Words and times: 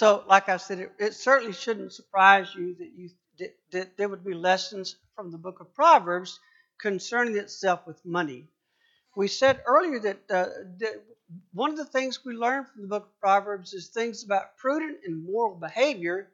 So, 0.00 0.24
like 0.26 0.48
I 0.48 0.56
said, 0.56 0.78
it, 0.78 0.92
it 0.98 1.12
certainly 1.12 1.52
shouldn't 1.52 1.92
surprise 1.92 2.54
you 2.54 2.74
that 2.76 2.90
you 2.96 3.10
that, 3.38 3.54
that 3.72 3.96
there 3.98 4.08
would 4.08 4.24
be 4.24 4.32
lessons 4.32 4.96
from 5.14 5.30
the 5.30 5.36
book 5.36 5.60
of 5.60 5.74
Proverbs 5.74 6.40
concerning 6.80 7.36
itself 7.36 7.86
with 7.86 8.02
money. 8.02 8.48
We 9.14 9.28
said 9.28 9.60
earlier 9.66 10.00
that, 10.00 10.20
uh, 10.30 10.46
that 10.78 11.04
one 11.52 11.68
of 11.68 11.76
the 11.76 11.84
things 11.84 12.24
we 12.24 12.32
learn 12.32 12.64
from 12.64 12.80
the 12.80 12.88
book 12.88 13.08
of 13.08 13.20
Proverbs 13.20 13.74
is 13.74 13.88
things 13.88 14.24
about 14.24 14.56
prudent 14.56 15.00
and 15.04 15.22
moral 15.22 15.56
behavior. 15.56 16.30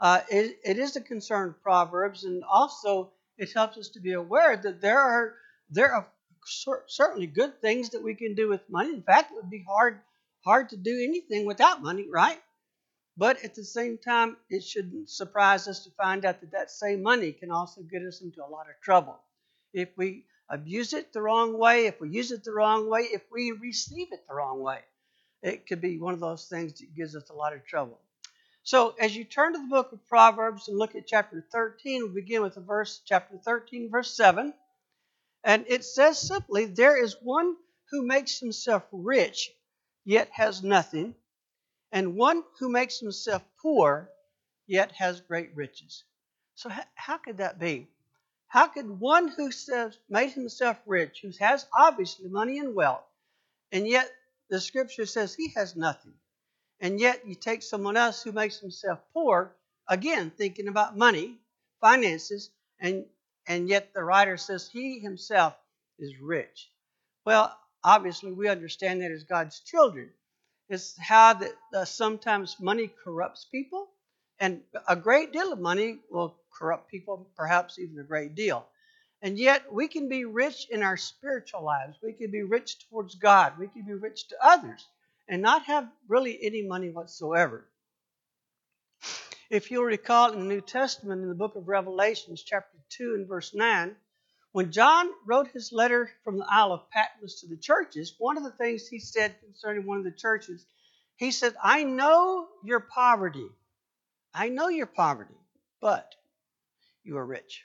Uh, 0.00 0.22
it, 0.30 0.58
it 0.64 0.78
is 0.78 0.96
a 0.96 1.02
concern 1.02 1.50
of 1.50 1.62
Proverbs, 1.62 2.24
and 2.24 2.42
also 2.44 3.12
it 3.36 3.52
helps 3.52 3.76
us 3.76 3.90
to 3.90 4.00
be 4.00 4.14
aware 4.14 4.56
that 4.56 4.80
there 4.80 5.00
are 5.00 5.34
there 5.68 5.92
are 5.92 6.08
certainly 6.86 7.26
good 7.26 7.60
things 7.60 7.90
that 7.90 8.02
we 8.02 8.14
can 8.14 8.34
do 8.34 8.48
with 8.48 8.70
money. 8.70 8.94
In 8.94 9.02
fact, 9.02 9.32
it 9.32 9.34
would 9.34 9.50
be 9.50 9.66
hard 9.68 10.00
hard 10.46 10.70
to 10.70 10.78
do 10.78 10.98
anything 11.06 11.44
without 11.44 11.82
money, 11.82 12.08
right? 12.10 12.40
But 13.16 13.44
at 13.44 13.54
the 13.54 13.64
same 13.64 13.98
time, 13.98 14.38
it 14.48 14.64
shouldn't 14.64 15.10
surprise 15.10 15.68
us 15.68 15.84
to 15.84 15.90
find 15.90 16.24
out 16.24 16.40
that 16.40 16.52
that 16.52 16.70
same 16.70 17.02
money 17.02 17.32
can 17.32 17.50
also 17.50 17.82
get 17.82 18.02
us 18.02 18.22
into 18.22 18.44
a 18.44 18.48
lot 18.48 18.70
of 18.70 18.80
trouble. 18.80 19.20
If 19.74 19.90
we 19.96 20.24
abuse 20.48 20.92
it 20.94 21.12
the 21.12 21.20
wrong 21.20 21.58
way, 21.58 21.86
if 21.86 22.00
we 22.00 22.08
use 22.08 22.32
it 22.32 22.44
the 22.44 22.52
wrong 22.52 22.88
way, 22.88 23.02
if 23.02 23.22
we 23.30 23.52
receive 23.52 24.08
it 24.12 24.26
the 24.26 24.34
wrong 24.34 24.60
way, 24.60 24.80
it 25.42 25.66
could 25.66 25.80
be 25.80 25.98
one 25.98 26.14
of 26.14 26.20
those 26.20 26.46
things 26.46 26.80
that 26.80 26.94
gives 26.94 27.14
us 27.14 27.28
a 27.28 27.34
lot 27.34 27.52
of 27.52 27.66
trouble. 27.66 28.00
So, 28.64 28.94
as 28.98 29.14
you 29.14 29.24
turn 29.24 29.52
to 29.54 29.58
the 29.58 29.66
book 29.66 29.92
of 29.92 30.06
Proverbs 30.06 30.68
and 30.68 30.78
look 30.78 30.94
at 30.94 31.06
chapter 31.06 31.44
13, 31.52 32.04
we 32.04 32.20
begin 32.20 32.42
with 32.42 32.54
the 32.54 32.60
verse, 32.60 33.02
chapter 33.04 33.36
13, 33.36 33.90
verse 33.90 34.14
7. 34.16 34.54
And 35.44 35.64
it 35.68 35.84
says 35.84 36.18
simply, 36.18 36.66
There 36.66 37.02
is 37.02 37.16
one 37.20 37.56
who 37.90 38.06
makes 38.06 38.38
himself 38.38 38.84
rich, 38.92 39.50
yet 40.04 40.30
has 40.30 40.62
nothing 40.62 41.14
and 41.92 42.16
one 42.16 42.42
who 42.58 42.70
makes 42.70 42.98
himself 42.98 43.44
poor 43.60 44.10
yet 44.66 44.92
has 44.92 45.20
great 45.20 45.54
riches. 45.54 46.04
So, 46.54 46.70
how 46.94 47.18
could 47.18 47.36
that 47.38 47.58
be? 47.58 47.88
How 48.48 48.66
could 48.66 48.88
one 48.88 49.28
who 49.28 49.50
says, 49.52 49.98
made 50.08 50.32
himself 50.32 50.78
rich, 50.86 51.20
who 51.22 51.30
has 51.40 51.66
obviously 51.76 52.28
money 52.28 52.58
and 52.58 52.74
wealth, 52.74 53.04
and 53.70 53.86
yet 53.86 54.10
the 54.50 54.60
scripture 54.60 55.06
says 55.06 55.34
he 55.34 55.52
has 55.56 55.76
nothing, 55.76 56.14
and 56.80 57.00
yet 57.00 57.26
you 57.26 57.34
take 57.34 57.62
someone 57.62 57.96
else 57.96 58.22
who 58.22 58.32
makes 58.32 58.58
himself 58.58 59.00
poor, 59.12 59.56
again, 59.88 60.30
thinking 60.30 60.68
about 60.68 60.96
money, 60.96 61.38
finances, 61.80 62.50
and, 62.78 63.06
and 63.46 63.68
yet 63.68 63.92
the 63.94 64.04
writer 64.04 64.36
says 64.36 64.68
he 64.68 64.98
himself 64.98 65.54
is 65.98 66.18
rich? 66.20 66.70
Well, 67.24 67.58
obviously, 67.82 68.32
we 68.32 68.48
understand 68.48 69.00
that 69.02 69.10
as 69.10 69.24
God's 69.24 69.60
children 69.60 70.10
is 70.68 70.96
how 70.98 71.34
that 71.34 71.52
uh, 71.74 71.84
sometimes 71.84 72.56
money 72.60 72.90
corrupts 73.04 73.46
people, 73.50 73.88
and 74.40 74.62
a 74.88 74.96
great 74.96 75.32
deal 75.32 75.52
of 75.52 75.60
money 75.60 75.98
will 76.10 76.36
corrupt 76.52 76.90
people, 76.90 77.28
perhaps 77.36 77.78
even 77.78 77.98
a 77.98 78.04
great 78.04 78.34
deal. 78.34 78.66
And 79.22 79.38
yet, 79.38 79.72
we 79.72 79.86
can 79.86 80.08
be 80.08 80.24
rich 80.24 80.66
in 80.70 80.82
our 80.82 80.96
spiritual 80.96 81.62
lives. 81.62 81.96
We 82.02 82.12
can 82.12 82.30
be 82.30 82.42
rich 82.42 82.88
towards 82.88 83.14
God. 83.14 83.52
We 83.58 83.68
can 83.68 83.82
be 83.82 83.94
rich 83.94 84.28
to 84.28 84.36
others 84.42 84.84
and 85.28 85.40
not 85.40 85.64
have 85.64 85.88
really 86.08 86.38
any 86.42 86.62
money 86.62 86.90
whatsoever. 86.90 87.64
If 89.48 89.70
you'll 89.70 89.84
recall 89.84 90.32
in 90.32 90.40
the 90.40 90.54
New 90.54 90.60
Testament, 90.60 91.22
in 91.22 91.28
the 91.28 91.34
book 91.34 91.56
of 91.56 91.68
Revelations, 91.68 92.42
chapter 92.42 92.78
2 92.90 93.14
and 93.14 93.28
verse 93.28 93.54
9, 93.54 93.94
when 94.52 94.70
John 94.70 95.10
wrote 95.26 95.48
his 95.48 95.72
letter 95.72 96.10
from 96.24 96.38
the 96.38 96.46
Isle 96.48 96.72
of 96.72 96.90
Patmos 96.90 97.40
to 97.40 97.46
the 97.46 97.56
churches, 97.56 98.14
one 98.18 98.36
of 98.36 98.44
the 98.44 98.50
things 98.52 98.86
he 98.86 98.98
said 98.98 99.34
concerning 99.42 99.86
one 99.86 99.98
of 99.98 100.04
the 100.04 100.12
churches, 100.12 100.66
he 101.16 101.30
said, 101.30 101.54
I 101.62 101.84
know 101.84 102.48
your 102.62 102.80
poverty. 102.80 103.48
I 104.34 104.50
know 104.50 104.68
your 104.68 104.86
poverty, 104.86 105.34
but 105.80 106.14
you 107.02 107.16
are 107.16 107.24
rich. 107.24 107.64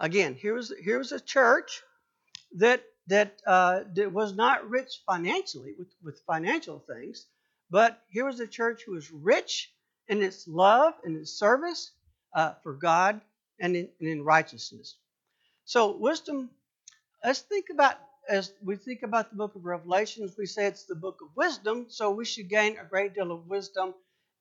Again, 0.00 0.34
here 0.34 0.54
was, 0.54 0.72
here 0.82 0.98
was 0.98 1.12
a 1.12 1.20
church 1.20 1.82
that, 2.56 2.82
that, 3.08 3.40
uh, 3.46 3.80
that 3.94 4.12
was 4.12 4.34
not 4.34 4.68
rich 4.68 5.02
financially 5.06 5.74
with, 5.78 5.88
with 6.02 6.20
financial 6.26 6.78
things, 6.78 7.26
but 7.70 8.02
here 8.08 8.26
was 8.26 8.40
a 8.40 8.46
church 8.46 8.82
who 8.84 8.92
was 8.92 9.10
rich 9.10 9.72
in 10.08 10.22
its 10.22 10.46
love 10.46 10.94
and 11.04 11.16
its 11.16 11.32
service 11.32 11.92
uh, 12.34 12.54
for 12.62 12.74
God 12.74 13.20
and 13.60 13.74
in, 13.74 13.88
and 14.00 14.08
in 14.08 14.22
righteousness. 14.22 14.96
So, 15.68 15.94
wisdom, 15.94 16.48
let's 17.22 17.40
think 17.40 17.66
about, 17.70 17.96
as 18.26 18.54
we 18.64 18.76
think 18.76 19.02
about 19.02 19.28
the 19.28 19.36
book 19.36 19.54
of 19.54 19.66
Revelations, 19.66 20.34
we 20.38 20.46
say 20.46 20.64
it's 20.64 20.84
the 20.84 20.94
book 20.94 21.20
of 21.20 21.28
wisdom, 21.36 21.88
so 21.90 22.10
we 22.10 22.24
should 22.24 22.48
gain 22.48 22.78
a 22.78 22.86
great 22.86 23.14
deal 23.14 23.30
of 23.30 23.46
wisdom, 23.48 23.92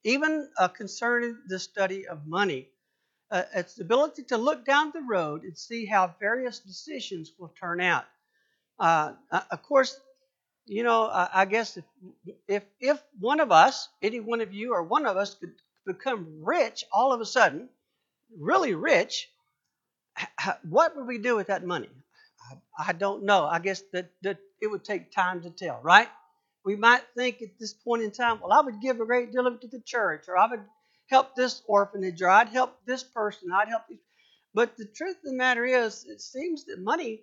even 0.06 0.50
uh, 0.58 0.70
concerning 0.70 1.38
the 1.50 1.60
study 1.60 2.08
of 2.08 2.26
money. 2.26 2.70
Uh, 3.30 3.44
it's 3.54 3.76
the 3.76 3.84
ability 3.84 4.24
to 4.24 4.38
look 4.38 4.64
down 4.64 4.94
the 4.94 5.02
road 5.02 5.44
and 5.44 5.58
see 5.58 5.86
how 5.86 6.16
various 6.18 6.60
decisions 6.60 7.34
will 7.38 7.54
turn 7.60 7.82
out. 7.82 8.06
Uh, 8.80 9.12
uh 9.30 9.42
of 9.52 9.62
course, 9.64 10.00
you 10.66 10.84
know, 10.84 11.10
I 11.12 11.44
guess 11.44 11.76
if, 11.76 11.84
if 12.48 12.64
if 12.80 13.04
one 13.20 13.42
of 13.42 13.52
us, 13.52 13.90
any 14.02 14.22
one 14.22 14.40
of 14.40 14.54
you 14.54 14.74
or 14.74 14.82
one 14.82 15.06
of 15.06 15.18
us 15.18 15.36
could 15.36 15.56
become 15.86 16.42
rich 16.42 16.86
all 16.90 17.12
of 17.12 17.20
a 17.20 17.26
sudden, 17.26 17.68
really 18.34 18.76
rich, 18.76 19.30
what 20.70 20.96
would 20.96 21.08
we 21.08 21.18
do 21.18 21.36
with 21.36 21.48
that 21.48 21.66
money? 21.66 21.90
I, 22.80 22.90
I 22.90 22.94
don't 22.94 23.24
know. 23.24 23.46
I 23.46 23.60
guess 23.60 23.84
that, 23.94 24.12
that 24.24 24.40
it 24.62 24.68
would 24.68 24.84
take 24.84 25.12
time 25.12 25.42
to 25.42 25.50
tell, 25.50 25.80
right? 25.84 26.08
We 26.66 26.76
might 26.76 27.04
think 27.16 27.42
at 27.42 27.60
this 27.60 27.74
point 27.74 28.04
in 28.04 28.12
time, 28.12 28.40
well, 28.42 28.52
I 28.52 28.62
would 28.62 28.82
give 28.82 29.00
a 29.00 29.06
great 29.06 29.32
deal 29.32 29.48
of 29.48 29.56
it 29.56 29.62
to 29.62 29.68
the 29.68 29.82
church, 29.82 30.26
or 30.28 30.38
I 30.38 30.48
would 30.50 30.64
help 31.10 31.36
this 31.36 31.62
orphanage, 31.68 32.22
or 32.22 32.30
I'd 32.30 32.50
help 32.50 32.78
this 32.86 33.04
person, 33.04 33.52
I'd 33.54 33.70
help 33.70 33.84
these. 33.90 34.00
But 34.54 34.76
the 34.76 34.86
truth 34.86 35.18
of 35.18 35.24
the 35.24 35.34
matter 35.34 35.66
is, 35.66 36.06
it 36.06 36.22
seems 36.22 36.66
that 36.66 36.80
money, 36.80 37.22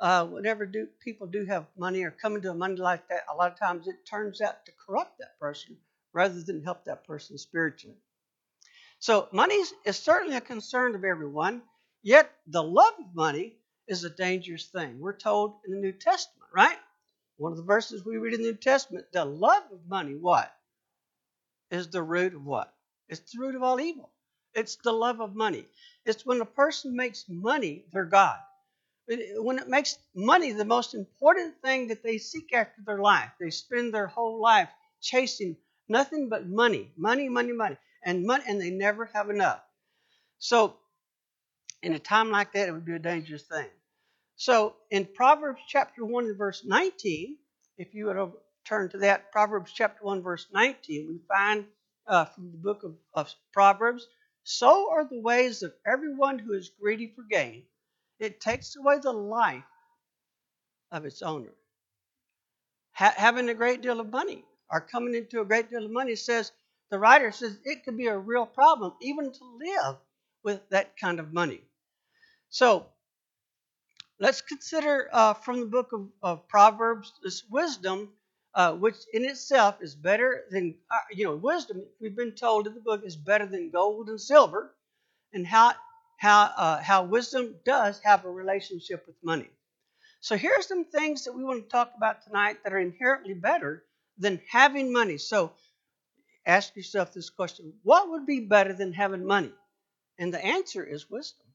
uh, 0.00 0.26
whenever 0.26 0.66
do, 0.66 0.86
people 1.04 1.26
do 1.26 1.44
have 1.46 1.66
money 1.76 2.04
or 2.04 2.10
come 2.10 2.36
into 2.36 2.50
a 2.50 2.54
money 2.54 2.76
like 2.76 3.08
that, 3.08 3.24
a 3.32 3.36
lot 3.36 3.52
of 3.52 3.58
times 3.58 3.88
it 3.88 4.06
turns 4.08 4.40
out 4.40 4.64
to 4.66 4.72
corrupt 4.86 5.18
that 5.18 5.38
person 5.40 5.76
rather 6.12 6.40
than 6.42 6.62
help 6.62 6.84
that 6.84 7.06
person 7.06 7.36
spiritually. 7.36 7.96
So 8.98 9.28
money 9.32 9.56
is 9.84 9.98
certainly 9.98 10.36
a 10.36 10.40
concern 10.40 10.94
of 10.94 11.04
everyone. 11.04 11.62
Yet 12.06 12.30
the 12.46 12.62
love 12.62 12.94
of 13.00 13.16
money 13.16 13.56
is 13.88 14.04
a 14.04 14.10
dangerous 14.10 14.66
thing. 14.66 15.00
We're 15.00 15.16
told 15.16 15.56
in 15.66 15.72
the 15.72 15.80
New 15.80 15.90
Testament, 15.90 16.48
right? 16.54 16.78
One 17.36 17.50
of 17.50 17.58
the 17.58 17.64
verses 17.64 18.04
we 18.04 18.16
read 18.16 18.32
in 18.32 18.42
the 18.42 18.52
New 18.52 18.58
Testament, 18.58 19.06
the 19.12 19.24
love 19.24 19.64
of 19.72 19.80
money, 19.88 20.14
what? 20.14 20.54
Is 21.72 21.88
the 21.88 22.04
root 22.04 22.32
of 22.34 22.44
what? 22.44 22.72
It's 23.08 23.32
the 23.32 23.40
root 23.40 23.56
of 23.56 23.64
all 23.64 23.80
evil. 23.80 24.12
It's 24.54 24.76
the 24.76 24.92
love 24.92 25.20
of 25.20 25.34
money. 25.34 25.66
It's 26.04 26.24
when 26.24 26.40
a 26.40 26.44
person 26.44 26.94
makes 26.94 27.24
money 27.28 27.86
their 27.92 28.04
God. 28.04 28.38
When 29.08 29.58
it 29.58 29.68
makes 29.68 29.98
money 30.14 30.52
the 30.52 30.64
most 30.64 30.94
important 30.94 31.60
thing 31.60 31.88
that 31.88 32.04
they 32.04 32.18
seek 32.18 32.52
after 32.52 32.82
their 32.86 33.00
life, 33.00 33.30
they 33.40 33.50
spend 33.50 33.92
their 33.92 34.06
whole 34.06 34.40
life 34.40 34.70
chasing 35.00 35.56
nothing 35.88 36.28
but 36.28 36.46
money, 36.46 36.92
money, 36.96 37.28
money, 37.28 37.52
money, 37.52 37.78
and 38.04 38.24
money, 38.24 38.44
and 38.46 38.60
they 38.60 38.70
never 38.70 39.06
have 39.06 39.28
enough. 39.28 39.60
So 40.38 40.76
in 41.82 41.94
a 41.94 41.98
time 41.98 42.30
like 42.30 42.52
that, 42.52 42.68
it 42.68 42.72
would 42.72 42.84
be 42.84 42.94
a 42.94 42.98
dangerous 42.98 43.44
thing. 43.44 43.68
So 44.36 44.76
in 44.90 45.06
Proverbs 45.14 45.60
chapter 45.68 46.04
1 46.04 46.26
and 46.26 46.38
verse 46.38 46.64
19, 46.64 47.36
if 47.78 47.94
you 47.94 48.06
would 48.06 48.32
turn 48.64 48.88
to 48.90 48.98
that, 48.98 49.32
Proverbs 49.32 49.72
chapter 49.72 50.04
1, 50.04 50.22
verse 50.22 50.46
19, 50.52 51.08
we 51.08 51.20
find 51.28 51.66
uh, 52.06 52.24
from 52.26 52.50
the 52.52 52.58
book 52.58 52.82
of, 52.84 52.94
of 53.14 53.34
Proverbs, 53.52 54.08
so 54.44 54.90
are 54.92 55.08
the 55.08 55.20
ways 55.20 55.62
of 55.62 55.74
everyone 55.86 56.38
who 56.38 56.52
is 56.52 56.70
greedy 56.80 57.12
for 57.14 57.24
gain. 57.30 57.64
It 58.18 58.40
takes 58.40 58.76
away 58.76 58.98
the 59.02 59.12
life 59.12 59.64
of 60.92 61.04
its 61.04 61.22
owner. 61.22 61.52
Ha- 62.94 63.14
having 63.16 63.48
a 63.48 63.54
great 63.54 63.82
deal 63.82 64.00
of 64.00 64.10
money 64.10 64.44
or 64.70 64.80
coming 64.80 65.14
into 65.14 65.40
a 65.40 65.44
great 65.44 65.70
deal 65.70 65.84
of 65.84 65.90
money 65.90 66.16
says, 66.16 66.52
the 66.90 66.98
writer 66.98 67.32
says 67.32 67.58
it 67.64 67.84
could 67.84 67.96
be 67.96 68.06
a 68.06 68.18
real 68.18 68.46
problem 68.46 68.94
even 69.02 69.32
to 69.32 69.44
live 69.58 69.96
with 70.46 70.60
that 70.70 70.96
kind 70.96 71.18
of 71.18 71.32
money. 71.32 71.60
So 72.50 72.86
let's 74.20 74.40
consider 74.40 75.08
uh, 75.12 75.34
from 75.34 75.58
the 75.58 75.66
book 75.66 75.92
of, 75.92 76.06
of, 76.22 76.48
Proverbs 76.48 77.12
this 77.24 77.42
wisdom, 77.50 78.10
uh, 78.54 78.72
which 78.74 78.94
in 79.12 79.24
itself 79.24 79.82
is 79.82 79.96
better 79.96 80.44
than, 80.52 80.76
uh, 80.88 80.98
you 81.10 81.24
know, 81.24 81.34
wisdom, 81.34 81.82
we've 82.00 82.14
been 82.14 82.30
told 82.30 82.68
in 82.68 82.74
the 82.74 82.80
book, 82.80 83.02
is 83.04 83.16
better 83.16 83.44
than 83.44 83.70
gold 83.70 84.08
and 84.08 84.20
silver, 84.20 84.72
and 85.32 85.44
how, 85.44 85.72
how, 86.16 86.42
uh, 86.56 86.80
how 86.80 87.02
wisdom 87.02 87.56
does 87.64 88.00
have 88.04 88.24
a 88.24 88.30
relationship 88.30 89.04
with 89.08 89.16
money. 89.24 89.50
So 90.20 90.36
here 90.36 90.52
are 90.56 90.62
some 90.62 90.84
things 90.84 91.24
that 91.24 91.34
we 91.34 91.42
want 91.42 91.64
to 91.64 91.68
talk 91.68 91.92
about 91.96 92.22
tonight 92.22 92.58
that 92.62 92.72
are 92.72 92.78
inherently 92.78 93.34
better 93.34 93.84
than 94.16 94.40
having 94.48 94.92
money. 94.92 95.18
So 95.18 95.52
ask 96.46 96.76
yourself 96.76 97.12
this 97.12 97.30
question 97.30 97.72
what 97.82 98.10
would 98.10 98.26
be 98.26 98.40
better 98.40 98.72
than 98.72 98.92
having 98.92 99.26
money? 99.26 99.52
And 100.18 100.32
the 100.32 100.44
answer 100.44 100.82
is 100.84 101.10
wisdom. 101.10 101.46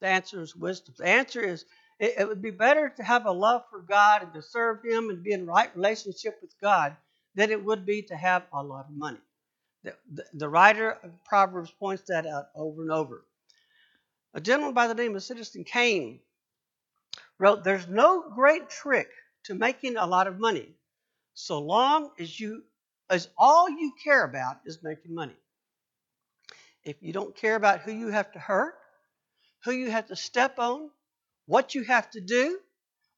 The 0.00 0.08
answer 0.08 0.40
is 0.42 0.54
wisdom. 0.54 0.94
The 0.98 1.06
answer 1.06 1.40
is 1.40 1.64
it, 1.98 2.14
it, 2.18 2.28
would 2.28 2.42
be 2.42 2.50
better 2.50 2.90
to 2.90 3.02
have 3.02 3.24
a 3.24 3.32
love 3.32 3.62
for 3.70 3.80
God 3.80 4.22
and 4.22 4.32
to 4.34 4.42
serve 4.42 4.84
Him 4.84 5.08
and 5.08 5.22
be 5.22 5.32
in 5.32 5.46
right 5.46 5.74
relationship 5.74 6.38
with 6.42 6.54
God 6.60 6.96
than 7.34 7.50
it 7.50 7.64
would 7.64 7.86
be 7.86 8.02
to 8.02 8.16
have 8.16 8.44
a 8.52 8.62
lot 8.62 8.86
of 8.88 8.96
money. 8.96 9.20
The, 9.84 9.94
the, 10.12 10.24
the 10.34 10.48
writer 10.48 10.98
of 11.02 11.24
Proverbs 11.24 11.70
points 11.70 12.04
that 12.08 12.26
out 12.26 12.48
over 12.54 12.82
and 12.82 12.92
over. 12.92 13.24
A 14.34 14.40
gentleman 14.40 14.74
by 14.74 14.86
the 14.86 14.94
name 14.94 15.16
of 15.16 15.22
Citizen 15.22 15.64
Kane 15.64 16.20
wrote, 17.38 17.64
There's 17.64 17.88
no 17.88 18.28
great 18.34 18.68
trick 18.68 19.08
to 19.44 19.54
making 19.54 19.96
a 19.96 20.06
lot 20.06 20.26
of 20.26 20.38
money 20.38 20.74
so 21.34 21.58
long 21.58 22.10
as 22.18 22.38
you 22.38 22.62
as 23.08 23.28
all 23.38 23.68
you 23.68 23.92
care 24.02 24.24
about 24.24 24.58
is 24.64 24.82
making 24.82 25.14
money. 25.14 25.36
If 26.86 27.02
you 27.02 27.12
don't 27.12 27.36
care 27.36 27.56
about 27.56 27.80
who 27.80 27.90
you 27.90 28.08
have 28.08 28.30
to 28.32 28.38
hurt, 28.38 28.76
who 29.64 29.72
you 29.72 29.90
have 29.90 30.06
to 30.06 30.16
step 30.16 30.60
on, 30.60 30.88
what 31.46 31.74
you 31.74 31.82
have 31.82 32.08
to 32.12 32.20
do, 32.20 32.60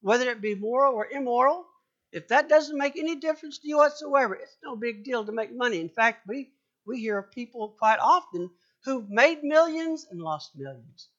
whether 0.01 0.31
it 0.31 0.41
be 0.41 0.55
moral 0.55 0.95
or 0.95 1.05
immoral, 1.05 1.65
if 2.11 2.29
that 2.29 2.49
doesn't 2.49 2.75
make 2.77 2.97
any 2.97 3.15
difference 3.17 3.59
to 3.59 3.67
you 3.67 3.77
whatsoever, 3.77 4.33
it's 4.33 4.57
no 4.63 4.75
big 4.75 5.03
deal 5.03 5.23
to 5.23 5.31
make 5.31 5.55
money. 5.55 5.79
In 5.79 5.89
fact, 5.89 6.27
we, 6.27 6.49
we 6.87 6.99
hear 6.99 7.19
of 7.19 7.31
people 7.31 7.75
quite 7.77 7.99
often 7.99 8.49
who've 8.85 9.07
made 9.07 9.43
millions 9.43 10.07
and 10.09 10.19
lost 10.19 10.55
millions. 10.55 11.09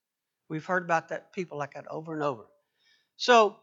We've 0.49 0.65
heard 0.65 0.83
about 0.83 1.11
that 1.11 1.33
people 1.33 1.57
like 1.57 1.75
that 1.75 1.87
over 1.89 2.15
and 2.15 2.23
over. 2.25 2.47
So 3.17 3.57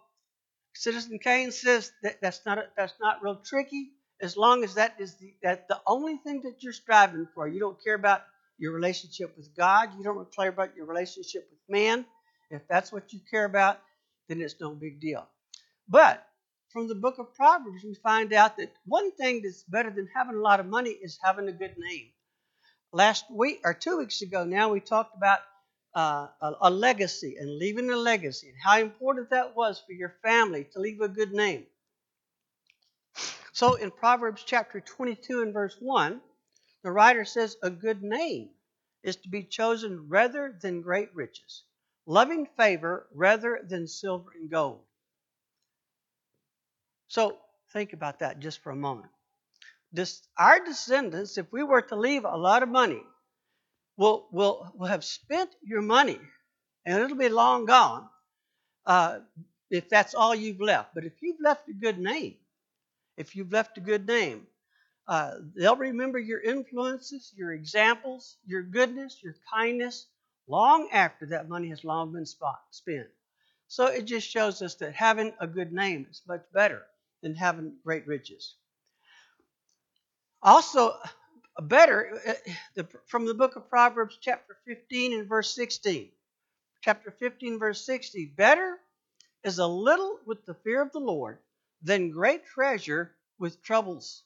Citizen 0.74 1.20
Kane 1.20 1.52
says 1.52 1.92
that 2.04 2.22
that's 2.22 2.46
not 2.46 2.60
that's 2.78 2.94
not 3.02 3.22
real 3.22 3.42
tricky 3.44 3.92
as 4.22 4.38
long 4.38 4.64
as 4.64 4.76
that 4.76 4.96
is 5.00 5.16
the, 5.16 5.34
that 5.44 5.68
the 5.68 5.82
only 5.86 6.16
thing 6.18 6.44
that 6.44 6.64
you're 6.64 6.72
striving 6.72 7.28
for. 7.36 7.50
You 7.50 7.60
don't 7.60 7.84
care 7.84 7.96
about 7.96 8.22
your 8.58 8.74
relationship 8.74 9.36
with 9.38 9.56
God. 9.56 9.90
You 9.98 10.04
don't 10.04 10.36
care 10.36 10.50
about 10.50 10.76
your 10.76 10.86
relationship 10.86 11.48
with 11.50 11.60
man. 11.70 12.06
If 12.50 12.68
that's 12.68 12.92
what 12.92 13.14
you 13.14 13.20
care 13.30 13.46
about, 13.46 13.80
then 14.28 14.42
it's 14.42 14.56
no 14.60 14.72
big 14.72 15.00
deal. 15.00 15.28
But 15.88 16.26
from 16.70 16.88
the 16.88 16.96
book 16.96 17.18
of 17.18 17.34
Proverbs, 17.34 17.84
we 17.84 17.96
find 17.96 18.34
out 18.34 18.58
that 18.58 18.72
one 18.86 19.12
thing 19.12 19.42
that's 19.42 19.64
better 19.64 19.90
than 19.90 20.10
having 20.14 20.36
a 20.36 20.42
lot 20.42 20.60
of 20.60 20.66
money 20.66 20.90
is 20.90 21.18
having 21.24 21.48
a 21.48 21.54
good 21.54 21.76
name. 21.78 22.08
Last 22.92 23.26
week 23.32 23.62
or 23.64 23.74
two 23.74 23.98
weeks 23.98 24.22
ago, 24.22 24.44
now 24.44 24.70
we 24.70 24.80
talked 24.80 25.16
about 25.16 25.40
uh, 25.96 26.28
a, 26.42 26.54
a 26.62 26.70
legacy 26.70 27.36
and 27.40 27.58
leaving 27.58 27.90
a 27.90 27.96
legacy 27.96 28.50
and 28.50 28.58
how 28.64 28.80
important 28.80 29.30
that 29.30 29.56
was 29.56 29.82
for 29.86 29.94
your 29.94 30.16
family 30.24 30.68
to 30.74 30.80
leave 30.80 31.02
a 31.02 31.08
good 31.08 31.34
name. 31.34 31.66
So 33.52 33.74
in 33.76 33.90
Proverbs 33.90 34.44
chapter 34.46 34.80
22 34.80 35.42
and 35.42 35.54
verse 35.54 35.76
1, 35.80 36.22
the 36.88 36.94
writer 36.94 37.26
says, 37.26 37.58
A 37.62 37.70
good 37.70 38.02
name 38.02 38.48
is 39.04 39.18
to 39.18 39.28
be 39.28 39.44
chosen 39.44 40.08
rather 40.08 40.58
than 40.62 40.82
great 40.82 41.14
riches, 41.14 41.64
loving 42.06 42.48
favor 42.56 43.08
rather 43.14 43.60
than 43.62 43.90
silver 43.90 44.32
and 44.40 44.50
gold. 44.50 44.80
So 47.10 47.40
think 47.74 47.92
about 47.92 48.20
that 48.20 48.40
just 48.40 48.64
for 48.64 48.72
a 48.72 48.76
moment. 48.78 49.10
This, 49.92 50.22
our 50.38 50.64
descendants, 50.64 51.38
if 51.38 51.52
we 51.52 51.62
were 51.62 51.82
to 51.82 51.98
leave 51.98 52.24
a 52.24 52.38
lot 52.38 52.64
of 52.64 52.70
money, 52.70 53.04
will 53.98 54.30
will 54.32 54.72
will 54.74 54.88
have 54.88 55.04
spent 55.04 55.50
your 55.62 55.82
money, 55.82 56.22
and 56.86 57.04
it'll 57.04 57.18
be 57.18 57.28
long 57.28 57.66
gone. 57.66 58.08
Uh, 58.86 59.20
if 59.70 59.90
that's 59.90 60.16
all 60.16 60.34
you've 60.34 60.62
left, 60.62 60.96
but 60.96 61.04
if 61.04 61.22
you've 61.22 61.42
left 61.44 61.68
a 61.68 61.74
good 61.74 62.00
name, 62.00 62.38
if 63.18 63.36
you've 63.36 63.52
left 63.52 63.78
a 63.78 63.82
good 63.82 64.08
name, 64.08 64.48
uh, 65.08 65.36
they'll 65.56 65.76
remember 65.76 66.20
your 66.20 66.42
influences, 66.42 67.32
your 67.36 67.54
examples, 67.54 68.38
your 68.46 68.62
goodness, 68.62 69.24
your 69.24 69.36
kindness, 69.54 70.08
long 70.48 70.90
after 70.92 71.26
that 71.28 71.50
money 71.50 71.70
has 71.70 71.84
long 71.84 72.12
been 72.12 72.26
spent. 72.26 73.08
So 73.68 73.88
it 73.88 74.06
just 74.06 74.30
shows 74.30 74.62
us 74.62 74.76
that 74.76 74.94
having 74.94 75.34
a 75.40 75.48
good 75.48 75.72
name 75.72 76.08
is 76.10 76.22
much 76.28 76.44
better 76.54 76.84
than 77.22 77.36
having 77.36 77.74
great 77.84 78.08
riches. 78.08 78.56
Also, 80.42 80.94
better 81.62 82.20
uh, 82.78 82.84
from 83.06 83.26
the 83.26 83.34
book 83.34 83.56
of 83.56 83.70
Proverbs, 83.70 84.18
chapter 84.22 84.58
15 84.66 85.14
and 85.14 85.28
verse 85.28 85.54
16. 85.56 86.10
Chapter 86.82 87.12
15, 87.12 87.60
verse 87.60 87.86
60. 87.86 88.28
Better 88.38 88.78
is 89.44 89.60
a 89.60 89.68
little 89.68 90.20
with 90.26 90.46
the 90.46 90.54
fear 90.54 90.82
of 90.82 90.92
the 90.92 91.00
Lord 91.00 91.40
than 91.82 92.12
great 92.12 92.46
treasure 92.46 93.16
with 93.40 93.62
troubles. 93.64 94.24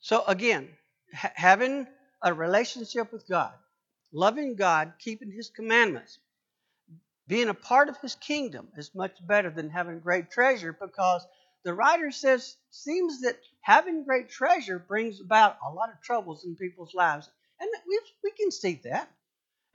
So, 0.00 0.24
again, 0.26 0.68
ha- 1.14 1.32
having 1.34 1.86
a 2.22 2.32
relationship 2.34 3.12
with 3.12 3.28
God, 3.28 3.52
loving 4.12 4.56
God, 4.56 4.94
keeping 4.98 5.30
His 5.30 5.50
commandments, 5.50 6.18
being 7.26 7.48
a 7.48 7.54
part 7.54 7.88
of 7.88 7.98
His 8.00 8.14
kingdom 8.14 8.68
is 8.76 8.94
much 8.94 9.16
better 9.26 9.50
than 9.50 9.70
having 9.70 10.00
great 10.00 10.30
treasure 10.30 10.72
because 10.72 11.26
the 11.64 11.74
writer 11.74 12.10
says, 12.10 12.56
seems 12.70 13.22
that 13.22 13.38
having 13.60 14.04
great 14.04 14.30
treasure 14.30 14.78
brings 14.78 15.20
about 15.20 15.58
a 15.66 15.72
lot 15.72 15.90
of 15.90 16.00
troubles 16.02 16.44
in 16.44 16.56
people's 16.56 16.94
lives. 16.94 17.28
And 17.60 17.68
we 17.86 18.00
we 18.22 18.30
can 18.30 18.50
see 18.50 18.80
that. 18.84 19.10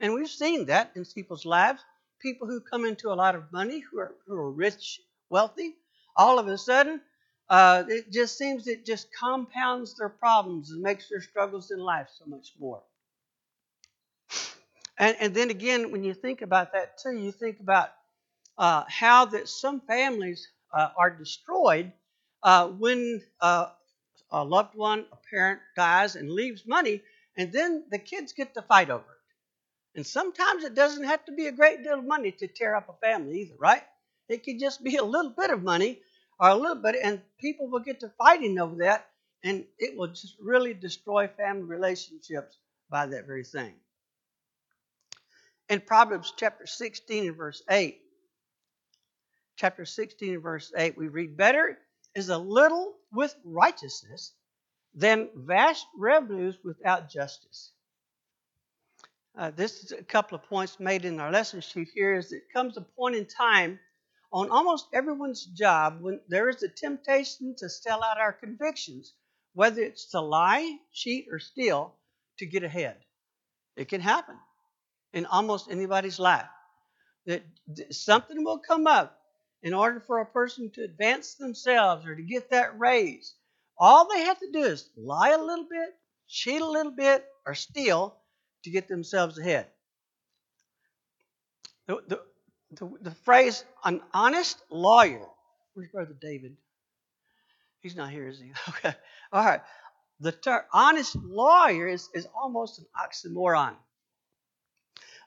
And 0.00 0.14
we've 0.14 0.28
seen 0.28 0.66
that 0.66 0.92
in 0.96 1.04
people's 1.04 1.44
lives. 1.44 1.84
People 2.20 2.48
who 2.48 2.60
come 2.60 2.84
into 2.84 3.12
a 3.12 3.14
lot 3.14 3.34
of 3.34 3.52
money, 3.52 3.80
who 3.80 3.98
are, 3.98 4.14
who 4.26 4.34
are 4.34 4.50
rich, 4.50 5.00
wealthy, 5.28 5.74
all 6.16 6.38
of 6.38 6.48
a 6.48 6.56
sudden, 6.56 7.00
uh, 7.48 7.84
it 7.88 8.10
just 8.10 8.38
seems 8.38 8.66
it 8.66 8.86
just 8.86 9.08
compounds 9.14 9.96
their 9.96 10.08
problems 10.08 10.70
and 10.70 10.82
makes 10.82 11.08
their 11.08 11.20
struggles 11.20 11.70
in 11.70 11.78
life 11.78 12.08
so 12.18 12.24
much 12.26 12.52
more. 12.58 12.82
And, 14.98 15.16
and 15.20 15.34
then 15.34 15.50
again, 15.50 15.90
when 15.90 16.04
you 16.04 16.14
think 16.14 16.42
about 16.42 16.72
that 16.72 16.98
too, 16.98 17.12
you 17.12 17.32
think 17.32 17.60
about 17.60 17.90
uh, 18.58 18.84
how 18.88 19.26
that 19.26 19.48
some 19.48 19.80
families 19.80 20.48
uh, 20.72 20.90
are 20.96 21.10
destroyed 21.10 21.92
uh, 22.42 22.68
when 22.68 23.22
uh, 23.40 23.68
a 24.30 24.44
loved 24.44 24.74
one, 24.74 25.06
a 25.12 25.16
parent 25.30 25.60
dies 25.76 26.16
and 26.16 26.30
leaves 26.30 26.66
money, 26.66 27.02
and 27.36 27.52
then 27.52 27.84
the 27.90 27.98
kids 27.98 28.32
get 28.32 28.54
to 28.54 28.62
fight 28.62 28.90
over 28.90 29.04
it. 29.04 29.34
And 29.96 30.06
sometimes 30.06 30.64
it 30.64 30.74
doesn't 30.74 31.04
have 31.04 31.24
to 31.26 31.32
be 31.32 31.46
a 31.46 31.52
great 31.52 31.82
deal 31.82 31.98
of 31.98 32.04
money 32.04 32.32
to 32.32 32.48
tear 32.48 32.76
up 32.76 32.88
a 32.88 32.94
family 33.06 33.40
either, 33.42 33.54
right? 33.58 33.82
It 34.28 34.44
could 34.44 34.58
just 34.60 34.82
be 34.82 34.96
a 34.96 35.04
little 35.04 35.30
bit 35.32 35.50
of 35.50 35.62
money 35.62 36.00
or 36.38 36.48
a 36.48 36.54
little 36.54 36.82
bit, 36.82 36.96
and 37.02 37.20
people 37.38 37.68
will 37.68 37.80
get 37.80 38.00
to 38.00 38.10
fighting 38.18 38.58
over 38.58 38.76
that, 38.76 39.08
and 39.42 39.64
it 39.78 39.96
will 39.96 40.08
just 40.08 40.36
really 40.40 40.74
destroy 40.74 41.28
family 41.28 41.64
relationships 41.64 42.58
by 42.90 43.06
that 43.06 43.26
very 43.26 43.44
thing. 43.44 43.74
In 45.68 45.80
Proverbs 45.80 46.32
chapter 46.36 46.66
16 46.66 47.28
and 47.28 47.36
verse 47.36 47.62
8, 47.70 48.00
chapter 49.56 49.84
16 49.84 50.34
and 50.34 50.42
verse 50.42 50.72
8, 50.76 50.96
we 50.98 51.08
read, 51.08 51.36
Better 51.36 51.78
is 52.14 52.28
a 52.28 52.38
little 52.38 52.94
with 53.12 53.34
righteousness 53.44 54.32
than 54.94 55.28
vast 55.34 55.86
revenues 55.96 56.58
without 56.62 57.08
justice. 57.08 57.72
Uh, 59.36 59.50
this 59.50 59.82
is 59.82 59.92
a 59.92 60.02
couple 60.02 60.36
of 60.36 60.44
points 60.44 60.78
made 60.78 61.04
in 61.04 61.18
our 61.18 61.32
lesson 61.32 61.60
sheet 61.60 61.88
here 61.92 62.14
is 62.14 62.32
it 62.32 62.44
comes 62.52 62.76
a 62.76 62.80
point 62.80 63.16
in 63.16 63.26
time 63.26 63.80
on 64.34 64.50
almost 64.50 64.88
everyone's 64.92 65.44
job 65.44 65.98
when 66.00 66.18
there 66.26 66.48
is 66.48 66.60
a 66.64 66.68
temptation 66.68 67.54
to 67.56 67.68
sell 67.68 68.02
out 68.02 68.18
our 68.18 68.32
convictions, 68.32 69.14
whether 69.52 69.80
it's 69.80 70.06
to 70.10 70.20
lie, 70.20 70.76
cheat, 70.92 71.28
or 71.30 71.38
steal 71.38 71.94
to 72.38 72.44
get 72.44 72.64
ahead. 72.64 72.96
It 73.76 73.88
can 73.88 74.00
happen 74.00 74.34
in 75.12 75.24
almost 75.26 75.70
anybody's 75.70 76.18
life. 76.18 76.48
That 77.26 77.44
something 77.92 78.42
will 78.44 78.58
come 78.58 78.88
up 78.88 79.16
in 79.62 79.72
order 79.72 80.00
for 80.00 80.18
a 80.18 80.26
person 80.26 80.68
to 80.72 80.82
advance 80.82 81.36
themselves 81.36 82.04
or 82.04 82.16
to 82.16 82.22
get 82.22 82.50
that 82.50 82.76
raise. 82.76 83.34
All 83.78 84.08
they 84.08 84.22
have 84.22 84.40
to 84.40 84.50
do 84.52 84.64
is 84.64 84.90
lie 84.96 85.30
a 85.30 85.38
little 85.42 85.66
bit, 85.70 85.94
cheat 86.26 86.60
a 86.60 86.68
little 86.68 86.92
bit, 86.92 87.24
or 87.46 87.54
steal 87.54 88.16
to 88.64 88.70
get 88.70 88.88
themselves 88.88 89.38
ahead. 89.38 89.68
The, 91.86 92.02
the, 92.08 92.20
the, 92.76 92.90
the 93.02 93.10
phrase, 93.10 93.64
an 93.84 94.00
honest 94.12 94.62
lawyer. 94.70 95.26
Where's 95.74 95.90
Brother 95.90 96.16
David? 96.20 96.56
He's 97.80 97.96
not 97.96 98.10
here, 98.10 98.28
is 98.28 98.40
he? 98.40 98.52
Okay. 98.68 98.94
All 99.32 99.44
right. 99.44 99.60
The 100.20 100.32
term 100.32 100.62
honest 100.72 101.16
lawyer 101.16 101.88
is, 101.88 102.08
is 102.14 102.26
almost 102.34 102.78
an 102.78 102.86
oxymoron. 102.96 103.74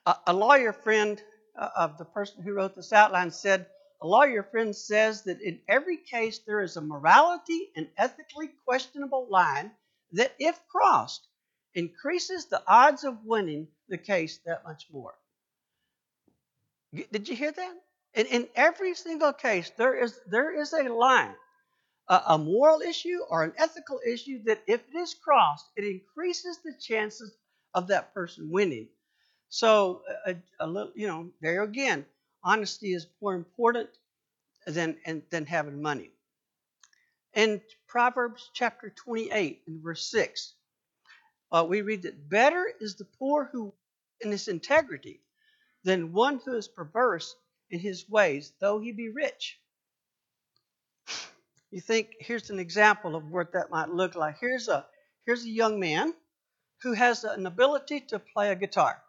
A, 0.06 0.16
a 0.28 0.34
lawyer 0.34 0.74
friend 0.74 1.22
uh, 1.58 1.70
of 1.76 1.98
the 1.98 2.06
person 2.06 2.42
who 2.42 2.54
wrote 2.54 2.76
this 2.76 2.94
outline 2.94 3.32
said, 3.32 3.68
a 4.02 4.08
lawyer 4.08 4.44
friend 4.44 4.76
says 4.76 5.24
that 5.24 5.42
in 5.42 5.60
every 5.68 5.98
case 5.98 6.40
there 6.40 6.62
is 6.62 6.78
a 6.78 6.82
morality 6.82 7.70
and 7.76 7.88
ethically 7.98 8.50
questionable 8.66 9.28
line 9.30 9.72
that, 10.14 10.34
if 10.40 10.60
crossed, 10.68 11.28
increases 11.74 12.46
the 12.46 12.64
odds 12.68 13.04
of 13.04 13.26
winning 13.26 13.68
the 13.90 13.98
case 13.98 14.40
that 14.46 14.64
much 14.64 14.86
more. 14.92 15.16
Did 17.12 17.30
you 17.30 17.36
hear 17.36 17.52
that? 17.52 17.76
In, 18.14 18.26
in 18.28 18.48
every 18.56 18.96
single 18.96 19.34
case, 19.34 19.72
there 19.78 20.04
is 20.04 20.20
there 20.28 20.60
is 20.60 20.74
a 20.74 20.84
line, 20.84 21.36
a, 22.08 22.22
a 22.30 22.38
moral 22.38 22.82
issue 22.82 23.20
or 23.30 23.44
an 23.44 23.54
ethical 23.58 24.00
issue 24.06 24.44
that, 24.46 24.64
if 24.68 24.82
it 24.90 24.98
is 24.98 25.14
crossed, 25.14 25.68
it 25.76 25.84
increases 25.84 26.60
the 26.64 26.74
chances 26.80 27.36
of 27.74 27.88
that 27.88 28.14
person 28.14 28.50
winning. 28.50 28.88
So, 29.50 30.02
a, 30.26 30.36
a 30.60 30.68
little, 30.68 30.92
you 30.96 31.08
know, 31.08 31.30
there 31.42 31.64
again, 31.64 32.06
honesty 32.44 32.94
is 32.94 33.08
more 33.22 33.36
important 33.36 33.90
than, 34.66 34.98
and, 35.06 35.22
than 35.30 35.46
having 35.46 35.82
money. 35.82 36.12
In 37.34 37.62
Proverbs 37.88 38.50
chapter 38.54 38.90
28 38.90 39.62
and 39.68 39.84
verse 39.84 40.10
6, 40.10 40.54
uh, 41.52 41.66
we 41.68 41.82
read 41.82 42.02
that 42.02 42.30
better 42.30 42.68
is 42.82 42.96
the 42.96 43.06
poor 43.06 43.50
who 43.52 43.74
in 44.22 44.32
his 44.32 44.48
integrity 44.48 45.22
than 45.84 46.14
one 46.14 46.40
who 46.44 46.56
is 46.56 46.68
perverse 46.68 47.36
in 47.70 47.80
his 47.80 48.10
ways, 48.10 48.54
though 48.60 48.80
he 48.80 48.92
be 48.92 49.10
rich. 49.10 49.60
You 51.72 51.82
think 51.82 52.16
here's 52.20 52.50
an 52.50 52.60
example 52.60 53.16
of 53.16 53.30
what 53.30 53.54
that 53.54 53.70
might 53.70 53.90
look 53.90 54.16
like. 54.16 54.38
Here's 54.40 54.68
a 54.68 54.86
here's 55.26 55.44
a 55.44 55.50
young 55.50 55.80
man 55.80 56.14
who 56.82 56.94
has 56.94 57.24
an 57.24 57.46
ability 57.46 58.02
to 58.02 58.20
play 58.20 58.52
a 58.52 58.56
guitar. 58.56 59.02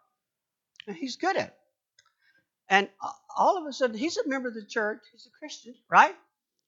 And 0.87 0.95
he's 0.95 1.15
good 1.15 1.37
at 1.37 1.47
it. 1.47 1.55
And 2.69 2.89
all 3.35 3.57
of 3.57 3.65
a 3.65 3.73
sudden, 3.73 3.97
he's 3.97 4.17
a 4.17 4.27
member 4.27 4.49
of 4.49 4.53
the 4.53 4.65
church, 4.65 4.99
he's 5.11 5.25
a 5.25 5.39
Christian, 5.39 5.75
right? 5.89 6.15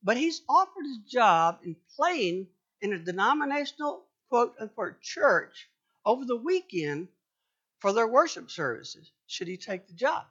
But 0.03 0.17
he's 0.17 0.41
offered 0.49 0.85
a 0.85 1.09
job 1.09 1.59
in 1.63 1.75
playing 1.95 2.47
in 2.81 2.93
a 2.93 2.99
denominational, 2.99 4.03
quote 4.29 4.55
unquote, 4.59 5.01
church 5.01 5.69
over 6.05 6.25
the 6.25 6.37
weekend 6.37 7.07
for 7.81 7.91
their 7.93 8.07
worship 8.07 8.49
services. 8.49 9.11
Should 9.27 9.47
he 9.47 9.57
take 9.57 9.87
the 9.87 9.93
job? 9.93 10.23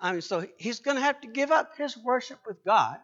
I 0.00 0.12
mean, 0.12 0.20
so 0.20 0.46
he's 0.58 0.80
going 0.80 0.96
to 0.96 1.02
have 1.02 1.20
to 1.22 1.28
give 1.28 1.50
up 1.50 1.78
his 1.78 1.96
worship 1.96 2.40
with 2.46 2.62
God 2.64 2.98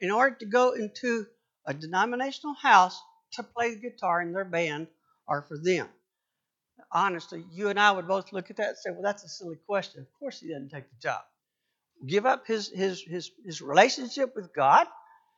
in 0.00 0.10
order 0.10 0.34
to 0.36 0.46
go 0.46 0.72
into 0.72 1.26
a 1.66 1.74
denominational 1.74 2.54
house 2.54 3.00
to 3.32 3.42
play 3.42 3.74
the 3.74 3.80
guitar 3.80 4.22
in 4.22 4.32
their 4.32 4.44
band 4.44 4.88
or 5.28 5.42
for 5.42 5.58
them. 5.58 5.86
Honestly, 6.90 7.44
you 7.52 7.68
and 7.68 7.78
I 7.78 7.92
would 7.92 8.08
both 8.08 8.32
look 8.32 8.50
at 8.50 8.56
that 8.56 8.68
and 8.70 8.78
say, 8.78 8.90
well, 8.90 9.02
that's 9.02 9.22
a 9.22 9.28
silly 9.28 9.58
question. 9.68 10.00
Of 10.00 10.18
course 10.18 10.40
he 10.40 10.48
doesn't 10.48 10.70
take 10.70 10.90
the 10.90 11.00
job. 11.00 11.20
Give 12.06 12.24
up 12.24 12.46
his, 12.46 12.68
his, 12.68 13.02
his, 13.02 13.30
his 13.44 13.60
relationship 13.60 14.34
with 14.34 14.52
God 14.54 14.86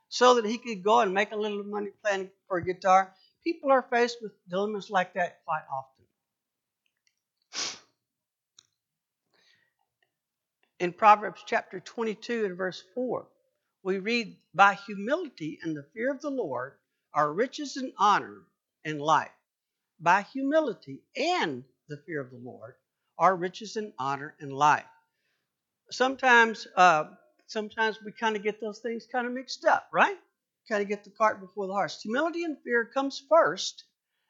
so 0.08 0.36
that 0.36 0.46
he 0.46 0.56
could 0.56 0.84
go 0.84 1.00
and 1.00 1.12
make 1.12 1.32
a 1.32 1.36
little 1.36 1.64
money 1.64 1.90
playing 2.02 2.30
for 2.48 2.58
a 2.58 2.64
guitar. 2.64 3.12
People 3.42 3.72
are 3.72 3.82
faced 3.90 4.18
with 4.22 4.32
dilemmas 4.48 4.88
like 4.88 5.14
that 5.14 5.40
quite 5.44 5.64
often. 5.70 6.01
In 10.82 10.92
Proverbs 10.92 11.44
chapter 11.46 11.78
22 11.78 12.44
and 12.44 12.56
verse 12.56 12.82
4, 12.96 13.24
we 13.84 14.00
read, 14.00 14.36
By 14.52 14.74
humility 14.74 15.60
and 15.62 15.76
the 15.76 15.86
fear 15.94 16.10
of 16.10 16.20
the 16.20 16.28
Lord 16.28 16.72
are 17.14 17.32
riches 17.32 17.76
and 17.76 17.92
honor 18.00 18.42
and 18.84 19.00
life. 19.00 19.30
By 20.00 20.22
humility 20.22 21.04
and 21.14 21.62
the 21.86 21.98
fear 21.98 22.20
of 22.20 22.32
the 22.32 22.40
Lord 22.42 22.74
are 23.16 23.36
riches 23.36 23.76
and 23.76 23.92
honor 23.96 24.34
and 24.40 24.52
life. 24.52 24.82
Sometimes, 25.92 26.66
uh, 26.76 27.10
sometimes 27.46 28.02
we 28.02 28.10
kind 28.10 28.34
of 28.34 28.42
get 28.42 28.60
those 28.60 28.80
things 28.80 29.06
kind 29.06 29.28
of 29.28 29.32
mixed 29.32 29.64
up, 29.64 29.88
right? 29.92 30.18
Kind 30.68 30.82
of 30.82 30.88
get 30.88 31.04
the 31.04 31.10
cart 31.10 31.40
before 31.40 31.68
the 31.68 31.74
horse. 31.74 32.02
Humility 32.02 32.42
and 32.42 32.60
fear 32.64 32.84
comes 32.86 33.22
first. 33.28 33.84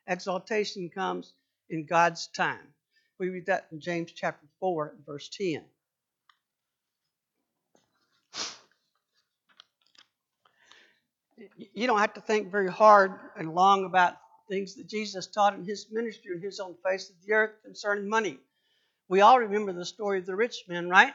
Exaltation 0.06 0.90
comes 0.90 1.32
in 1.70 1.86
God's 1.86 2.26
time. 2.26 2.74
We 3.18 3.30
read 3.30 3.46
that 3.46 3.68
in 3.72 3.80
James 3.80 4.12
chapter 4.12 4.46
4, 4.60 4.96
verse 5.06 5.30
10. 5.30 5.64
You 11.74 11.86
don't 11.86 11.98
have 11.98 12.14
to 12.14 12.20
think 12.20 12.50
very 12.50 12.70
hard 12.70 13.12
and 13.36 13.54
long 13.54 13.84
about 13.84 14.14
things 14.48 14.74
that 14.76 14.88
Jesus 14.88 15.26
taught 15.26 15.54
in 15.54 15.64
his 15.64 15.86
ministry 15.90 16.32
and 16.34 16.42
his 16.42 16.60
own 16.60 16.74
face 16.86 17.10
of 17.10 17.16
the 17.24 17.32
earth 17.32 17.52
concerning 17.64 18.08
money. 18.08 18.38
We 19.08 19.20
all 19.20 19.38
remember 19.38 19.72
the 19.72 19.84
story 19.84 20.18
of 20.18 20.26
the 20.26 20.36
rich 20.36 20.64
man, 20.68 20.88
right? 20.88 21.12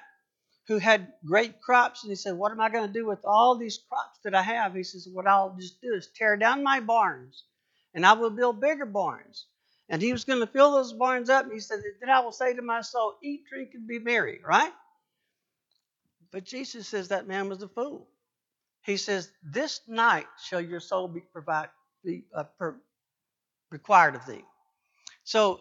Who 0.68 0.78
had 0.78 1.14
great 1.26 1.62
crops, 1.62 2.04
and 2.04 2.12
he 2.12 2.16
said, 2.16 2.36
What 2.36 2.52
am 2.52 2.60
I 2.60 2.70
going 2.70 2.88
to 2.88 2.94
do 2.94 3.06
with 3.06 3.20
all 3.24 3.56
these 3.56 3.80
crops 3.90 4.20
that 4.24 4.36
I 4.36 4.42
have? 4.42 4.76
He 4.76 4.84
says, 4.84 5.08
What 5.12 5.28
I'll 5.28 5.56
just 5.60 5.82
do 5.82 5.94
is 5.94 6.10
tear 6.16 6.36
down 6.38 6.64
my 6.64 6.80
barns, 6.80 7.46
and 7.94 8.06
I 8.06 8.14
will 8.14 8.30
build 8.30 8.60
bigger 8.62 8.86
barns. 8.86 9.46
And 9.90 10.02
he 10.02 10.12
was 10.12 10.26
going 10.26 10.42
to 10.42 10.48
fill 10.48 10.74
those 10.74 10.94
barns 10.94 11.30
up, 11.30 11.46
and 11.46 11.54
he 11.54 11.60
said, 11.60 11.80
Then 12.02 12.10
I 12.10 12.20
will 12.20 12.34
say 12.34 12.54
to 12.54 12.62
my 12.62 12.82
soul, 12.82 13.16
Eat, 13.24 13.44
drink, 13.50 13.70
and 13.74 13.88
be 13.88 14.00
merry, 14.00 14.42
right? 14.46 14.74
But 16.32 16.44
Jesus 16.44 16.88
says 16.88 17.08
that 17.08 17.28
man 17.28 17.48
was 17.48 17.64
a 17.64 17.70
fool. 17.70 18.08
He 18.88 18.98
says, 18.98 19.32
This 19.44 19.82
night 19.88 20.26
shall 20.44 20.62
your 20.62 20.80
soul 20.80 21.08
be, 21.10 21.22
provide, 21.22 21.70
be 22.04 22.26
uh, 22.34 22.46
per, 22.58 22.76
required 23.70 24.16
of 24.16 24.26
thee. 24.26 24.44
So, 25.24 25.56
uh, 25.56 25.60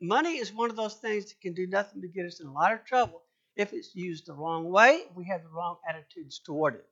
money 0.00 0.38
is 0.38 0.52
one 0.52 0.70
of 0.70 0.76
those 0.76 0.94
things 0.94 1.26
that 1.26 1.40
can 1.40 1.54
do 1.54 1.66
nothing 1.68 2.00
but 2.00 2.12
get 2.12 2.26
us 2.26 2.40
in 2.40 2.48
a 2.48 2.52
lot 2.52 2.72
of 2.72 2.84
trouble 2.84 3.22
if 3.56 3.72
it's 3.72 3.94
used 3.94 4.26
the 4.26 4.34
wrong 4.34 4.70
way, 4.70 5.02
we 5.14 5.24
have 5.26 5.42
the 5.42 5.48
wrong 5.48 5.76
attitudes 5.88 6.40
toward 6.40 6.74
it. 6.74 6.86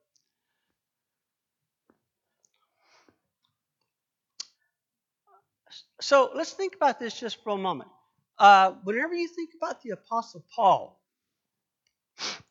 So 6.00 6.30
let's 6.34 6.52
think 6.52 6.74
about 6.74 6.98
this 7.00 7.18
just 7.18 7.42
for 7.42 7.50
a 7.50 7.58
moment. 7.58 7.90
Uh, 8.38 8.72
whenever 8.84 9.14
you 9.14 9.28
think 9.28 9.50
about 9.56 9.82
the 9.82 9.90
Apostle 9.90 10.44
Paul, 10.54 11.00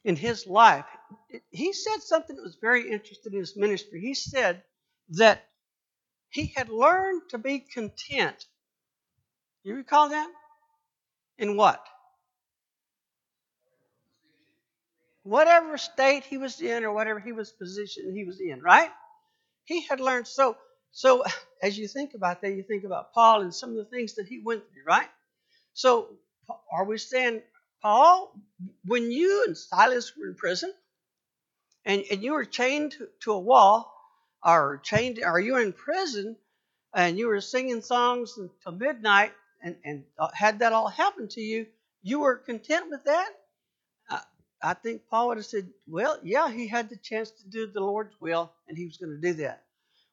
in 0.03 0.15
his 0.15 0.47
life, 0.47 0.85
he 1.51 1.73
said 1.73 2.01
something 2.01 2.35
that 2.35 2.41
was 2.41 2.57
very 2.61 2.91
interesting 2.91 3.33
in 3.33 3.39
his 3.39 3.55
ministry. 3.55 4.01
He 4.01 4.13
said 4.13 4.63
that 5.09 5.43
he 6.29 6.53
had 6.55 6.69
learned 6.69 7.23
to 7.29 7.37
be 7.37 7.59
content. 7.59 8.45
You 9.63 9.75
recall 9.75 10.09
that? 10.09 10.31
In 11.37 11.57
what? 11.57 11.83
Whatever 15.23 15.77
state 15.77 16.23
he 16.23 16.37
was 16.37 16.61
in 16.61 16.83
or 16.83 16.93
whatever 16.93 17.19
he 17.19 17.31
was 17.31 17.51
position 17.51 18.15
he 18.15 18.25
was 18.25 18.39
in, 18.41 18.61
right? 18.61 18.89
He 19.65 19.81
had 19.81 19.99
learned 19.99 20.27
so 20.27 20.57
so 20.91 21.23
as 21.63 21.77
you 21.77 21.87
think 21.87 22.13
about 22.15 22.41
that, 22.41 22.51
you 22.53 22.63
think 22.63 22.83
about 22.83 23.13
Paul 23.13 23.41
and 23.41 23.53
some 23.53 23.71
of 23.71 23.77
the 23.77 23.85
things 23.85 24.15
that 24.15 24.27
he 24.27 24.41
went 24.43 24.63
through, 24.73 24.83
right? 24.85 25.09
So 25.73 26.09
are 26.71 26.85
we 26.85 26.97
saying 26.97 27.41
Paul, 27.81 28.33
when 28.85 29.11
you 29.11 29.45
and 29.47 29.57
Silas 29.57 30.15
were 30.15 30.27
in 30.27 30.35
prison 30.35 30.73
and, 31.85 32.03
and 32.11 32.23
you 32.23 32.33
were 32.33 32.45
chained 32.45 32.95
to 33.21 33.31
a 33.31 33.39
wall 33.39 33.93
or 34.45 34.79
chained 34.83 35.19
or 35.25 35.39
you 35.39 35.53
were 35.53 35.61
in 35.61 35.73
prison 35.73 36.35
and 36.93 37.17
you 37.17 37.27
were 37.27 37.41
singing 37.41 37.81
songs 37.81 38.37
until 38.37 38.73
midnight 38.79 39.31
and, 39.63 39.77
and 39.83 40.03
uh, 40.19 40.29
had 40.33 40.59
that 40.59 40.73
all 40.73 40.89
happen 40.89 41.27
to 41.29 41.41
you, 41.41 41.65
you 42.03 42.19
were 42.19 42.35
content 42.35 42.89
with 42.89 43.03
that? 43.05 43.29
I, 44.09 44.21
I 44.61 44.73
think 44.75 45.03
Paul 45.09 45.29
would 45.29 45.37
have 45.37 45.45
said, 45.45 45.69
well, 45.87 46.19
yeah, 46.23 46.51
he 46.51 46.67
had 46.67 46.89
the 46.89 46.97
chance 46.97 47.31
to 47.31 47.49
do 47.49 47.67
the 47.67 47.81
Lord's 47.81 48.15
will 48.21 48.51
and 48.67 48.77
he 48.77 48.85
was 48.85 48.97
going 48.97 49.15
to 49.19 49.21
do 49.21 49.33
that. 49.43 49.63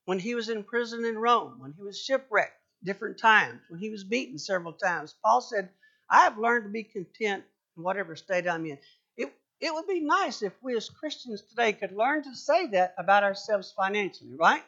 When 0.06 0.18
he 0.18 0.34
was 0.34 0.48
in 0.48 0.64
prison 0.64 1.04
in 1.04 1.18
Rome, 1.18 1.56
when 1.58 1.74
he 1.76 1.82
was 1.82 2.00
shipwrecked 2.02 2.56
different 2.82 3.18
times, 3.18 3.60
when 3.68 3.80
he 3.80 3.90
was 3.90 4.04
beaten 4.04 4.38
several 4.38 4.72
times, 4.72 5.14
Paul 5.22 5.42
said, 5.42 5.68
I 6.08 6.22
have 6.22 6.38
learned 6.38 6.64
to 6.64 6.70
be 6.70 6.84
content 6.84 7.44
whatever 7.84 8.16
state 8.16 8.48
I'm 8.48 8.66
in. 8.66 8.78
It, 9.16 9.32
it 9.60 9.74
would 9.74 9.86
be 9.86 10.00
nice 10.00 10.42
if 10.42 10.52
we 10.62 10.76
as 10.76 10.88
Christians 10.88 11.42
today 11.42 11.72
could 11.72 11.92
learn 11.92 12.22
to 12.24 12.34
say 12.34 12.66
that 12.68 12.94
about 12.98 13.24
ourselves 13.24 13.72
financially, 13.76 14.34
right? 14.38 14.62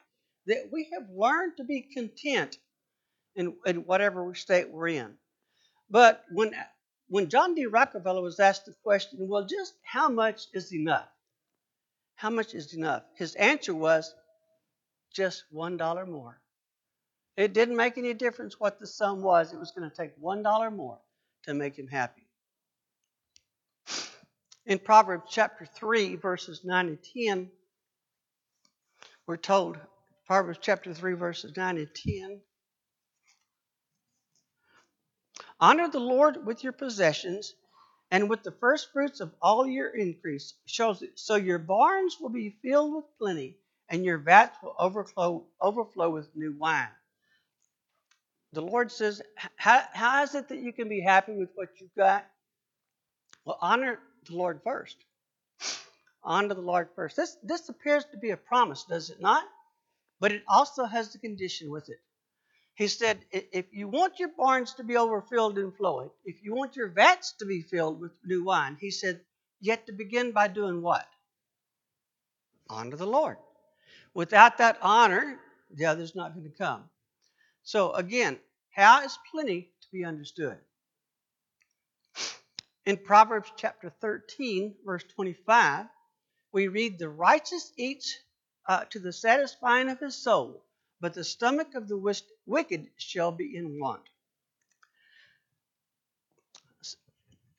That 0.47 0.71
we 0.73 0.89
have 0.93 1.09
learned 1.15 1.57
to 1.59 1.65
be 1.65 1.83
content 1.83 2.59
in, 3.37 3.55
in 3.67 3.77
whatever 3.79 4.35
state 4.35 4.71
we're 4.71 4.89
in. 4.89 5.15
But 5.91 6.25
when 6.33 6.55
when 7.09 7.29
John 7.29 7.57
D. 7.57 7.67
Rockefeller 7.67 8.23
was 8.23 8.39
asked 8.39 8.67
the 8.67 8.75
question, 8.85 9.19
well, 9.23 9.45
just 9.45 9.75
how 9.83 10.09
much 10.09 10.47
is 10.55 10.73
enough? 10.73 11.09
How 12.15 12.31
much 12.31 12.55
is 12.55 12.73
enough? 12.75 13.03
His 13.17 13.35
answer 13.35 13.75
was 13.75 14.15
just 15.13 15.45
one 15.51 15.77
dollar 15.77 16.07
more. 16.07 16.41
It 17.37 17.53
didn't 17.53 17.77
make 17.77 17.99
any 17.99 18.15
difference 18.15 18.61
what 18.61 18.79
the 18.79 18.87
sum 18.87 19.23
was. 19.23 19.53
It 19.53 19.59
was 19.59 19.73
going 19.73 19.91
to 19.91 19.97
take 19.97 20.13
one 20.19 20.43
dollar 20.43 20.71
more 20.71 20.99
to 21.45 21.55
make 21.55 21.77
him 21.77 21.89
happy. 21.89 22.29
In 24.71 24.79
Proverbs 24.79 25.25
chapter 25.29 25.67
3, 25.67 26.15
verses 26.15 26.61
9 26.63 26.87
and 26.87 26.99
10, 27.27 27.51
we're 29.27 29.37
told, 29.37 29.77
Proverbs 30.29 30.61
chapter 30.63 30.95
3, 30.95 31.15
verses 31.15 31.57
9 31.57 31.77
and 31.77 31.89
10, 31.93 32.41
Honor 35.59 35.89
the 35.89 35.99
Lord 35.99 36.47
with 36.47 36.63
your 36.63 36.73
possessions 36.73 37.53
and 38.13 38.31
with 38.31 38.45
the 38.45 38.53
first 38.53 38.93
fruits 38.93 39.19
of 39.19 39.35
all 39.43 39.67
your 39.67 39.89
increase. 39.89 40.55
So 41.17 41.35
your 41.35 41.59
barns 41.59 42.19
will 42.21 42.31
be 42.31 42.57
filled 42.63 42.95
with 42.95 43.07
plenty, 43.19 43.57
and 43.89 44.05
your 44.05 44.19
vats 44.19 44.57
will 44.63 44.77
overflow, 44.79 45.47
overflow 45.61 46.11
with 46.11 46.29
new 46.37 46.55
wine. 46.57 46.87
The 48.53 48.63
Lord 48.63 48.93
says, 48.93 49.21
how, 49.57 49.83
how 49.93 50.23
is 50.23 50.37
it 50.37 50.49
that 50.49 50.63
you 50.63 50.73
can 50.73 50.89
be 50.89 51.01
happy 51.01 51.33
with 51.33 51.51
what 51.57 51.71
you've 51.81 51.95
got? 51.97 52.25
Well, 53.45 53.59
honor 53.61 53.99
the 54.27 54.37
Lord 54.37 54.61
first. 54.63 54.97
Honor 56.23 56.55
the 56.55 56.61
Lord 56.61 56.89
first. 56.95 57.17
This, 57.17 57.37
this 57.43 57.69
appears 57.69 58.05
to 58.13 58.19
be 58.19 58.31
a 58.31 58.37
promise, 58.37 58.85
does 58.85 59.11
it 59.11 59.21
not? 59.21 59.45
But 60.21 60.33
it 60.33 60.43
also 60.49 60.85
has 60.85 61.13
the 61.13 61.19
condition 61.19 61.71
with 61.71 61.89
it. 61.89 62.01
He 62.75 62.89
said, 62.89 63.19
if 63.31 63.67
you 63.73 63.89
want 63.89 64.19
your 64.19 64.31
barns 64.37 64.75
to 64.75 64.85
be 64.85 64.97
overfilled 64.97 65.59
and 65.59 65.75
flowing, 65.75 66.11
if 66.25 66.43
you 66.43 66.55
want 66.55 66.77
your 66.77 66.89
vats 66.89 67.33
to 67.39 67.47
be 67.47 67.63
filled 67.63 68.01
with 68.01 68.13
new 68.25 68.45
wine, 68.45 68.77
he 68.81 68.91
said, 68.91 69.21
you 69.61 69.73
have 69.73 69.85
to 69.87 69.93
begin 69.93 70.33
by 70.33 70.49
doing 70.49 70.81
what? 70.81 71.07
Honor 72.69 72.97
the 72.97 73.07
Lord. 73.07 73.37
Without 74.15 74.59
that 74.59 74.79
honor, 74.81 75.39
the 75.75 75.87
other's 75.87 76.15
not 76.15 76.35
going 76.35 76.51
to 76.51 76.57
come. 76.57 76.85
So 77.63 77.93
again, 77.93 78.39
how 78.71 79.03
is 79.05 79.19
plenty 79.31 79.71
to 79.83 79.87
be 79.93 80.05
understood? 80.05 80.57
In 82.87 82.97
Proverbs 82.97 83.53
chapter 83.57 83.91
13, 84.01 84.75
verse 84.85 85.05
25, 85.05 85.87
we 86.53 86.69
read, 86.69 86.99
The 86.99 87.11
righteous 87.11 87.73
eats 87.77 88.17
uh, 88.67 88.85
to 88.87 88.99
the 88.99 89.13
satisfying 89.13 89.91
of 89.91 90.01
his 90.01 90.17
soul, 90.17 90.65
but 91.01 91.13
the 91.13 91.25
stomach 91.25 91.75
of 91.75 91.89
the 91.89 92.23
wicked 92.47 92.89
shall 92.97 93.33
be 93.33 93.55
in 93.55 93.79
want. 93.79 94.03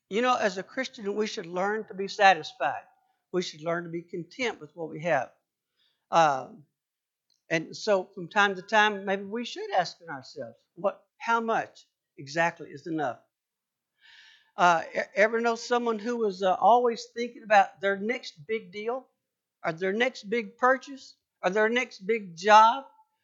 You 0.10 0.22
know, 0.22 0.36
as 0.36 0.58
a 0.58 0.63
Christian, 0.63 1.16
we 1.16 1.28
should 1.28 1.46
learn 1.46 1.86
to 1.86 1.94
be 1.94 2.08
satisfied. 2.08 2.84
We 3.32 3.42
should 3.42 3.62
learn 3.62 3.84
to 3.86 3.90
be 3.90 4.01
content 4.01 4.60
with 4.60 4.75
what 4.75 4.90
we 4.90 5.01
have. 5.04 5.30
Um, 6.10 6.63
and 7.50 7.78
so, 7.78 8.10
from 8.16 8.28
time 8.28 8.56
to 8.56 8.62
time, 8.62 9.06
maybe 9.06 9.24
we 9.24 9.46
should 9.46 9.72
ask 9.72 9.98
ourselves, 10.10 10.58
what, 10.75 11.01
how 11.18 11.40
much 11.40 11.86
exactly 12.18 12.70
is 12.72 12.88
enough? 12.88 13.20
Uh, 14.62 14.84
ever 15.15 15.41
know 15.41 15.56
someone 15.56 15.98
who 15.98 16.18
was 16.18 16.44
uh, 16.44 16.56
always 16.62 17.06
thinking 17.15 17.41
about 17.41 17.82
their 17.82 17.98
next 17.98 18.36
big 18.46 18.72
deal, 18.72 19.08
or 19.65 19.72
their 19.72 19.91
next 19.91 20.30
big 20.30 20.56
purchase, 20.56 21.15
or 21.44 21.50
their 21.50 21.68
next 21.68 22.06
big 22.06 22.36
job, 22.36 22.84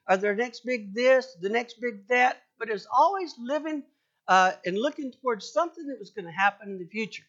or 0.10 0.17
their 0.17 0.34
next 0.34 0.65
big 0.65 0.96
this, 0.96 1.36
the 1.39 1.50
next 1.50 1.79
big 1.79 2.08
that, 2.08 2.41
but 2.58 2.72
is 2.72 2.88
always 2.91 3.36
living 3.38 3.84
uh, 4.27 4.53
and 4.65 4.79
looking 4.79 5.12
towards 5.12 5.53
something 5.53 5.86
that 5.86 6.00
was 6.00 6.10
going 6.10 6.25
to 6.25 6.32
happen 6.32 6.70
in 6.70 6.79
the 6.79 6.88
future. 6.88 7.25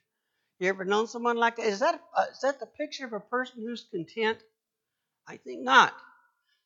You 0.58 0.70
ever 0.70 0.86
known 0.86 1.06
someone 1.06 1.36
like 1.36 1.56
that? 1.56 1.66
Is 1.66 1.80
that 1.80 2.00
uh, 2.16 2.24
is 2.32 2.40
that 2.40 2.60
the 2.60 2.66
picture 2.66 3.04
of 3.04 3.12
a 3.12 3.20
person 3.20 3.60
who's 3.60 3.88
content? 3.90 4.38
I 5.26 5.36
think 5.36 5.60
not. 5.60 5.92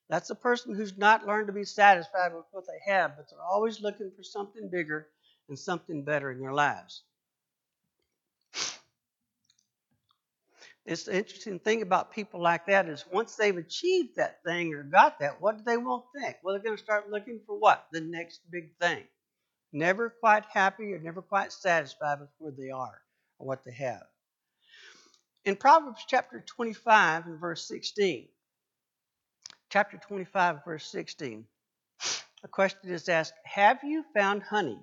That's 0.08 0.30
a 0.30 0.36
person 0.36 0.76
who's 0.76 0.96
not 0.96 1.26
learned 1.26 1.48
to 1.48 1.52
be 1.52 1.64
satisfied 1.64 2.34
with 2.36 2.44
what 2.52 2.66
they 2.68 2.92
have, 2.92 3.16
but 3.16 3.28
they're 3.28 3.42
always 3.42 3.80
looking 3.80 4.12
for 4.16 4.22
something 4.22 4.70
bigger 4.70 5.08
and 5.48 5.58
something 5.58 6.04
better 6.04 6.30
in 6.30 6.38
their 6.38 6.54
lives. 6.54 7.02
It's 10.84 11.04
the 11.04 11.16
interesting 11.16 11.60
thing 11.60 11.82
about 11.82 12.12
people 12.12 12.42
like 12.42 12.66
that 12.66 12.88
is 12.88 13.04
once 13.12 13.36
they've 13.36 13.56
achieved 13.56 14.16
that 14.16 14.42
thing 14.44 14.74
or 14.74 14.82
got 14.82 15.20
that, 15.20 15.40
what 15.40 15.58
do 15.58 15.62
they 15.64 15.76
want 15.76 16.04
to 16.12 16.20
think? 16.20 16.36
Well, 16.42 16.54
they're 16.54 16.62
going 16.62 16.76
to 16.76 16.82
start 16.82 17.10
looking 17.10 17.40
for 17.46 17.56
what? 17.56 17.86
The 17.92 18.00
next 18.00 18.40
big 18.50 18.76
thing. 18.80 19.04
Never 19.72 20.10
quite 20.10 20.44
happy 20.52 20.92
or 20.92 20.98
never 20.98 21.22
quite 21.22 21.52
satisfied 21.52 22.20
with 22.20 22.30
where 22.38 22.52
they 22.52 22.70
are 22.70 23.00
or 23.38 23.46
what 23.46 23.64
they 23.64 23.72
have. 23.72 24.02
In 25.44 25.56
Proverbs 25.56 26.04
chapter 26.06 26.44
25 26.46 27.26
and 27.26 27.40
verse 27.40 27.66
16, 27.68 28.28
chapter 29.70 29.98
25, 29.98 30.64
verse 30.64 30.86
16, 30.86 31.44
a 32.44 32.48
question 32.48 32.90
is 32.90 33.08
asked 33.08 33.34
Have 33.44 33.84
you 33.84 34.04
found 34.14 34.42
honey? 34.42 34.80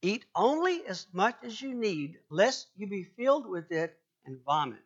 Eat 0.00 0.24
only 0.34 0.86
as 0.86 1.06
much 1.12 1.36
as 1.42 1.60
you 1.60 1.74
need, 1.74 2.18
lest 2.30 2.68
you 2.76 2.86
be 2.86 3.04
filled 3.16 3.48
with 3.48 3.72
it 3.72 3.98
and 4.24 4.38
vomit. 4.44 4.84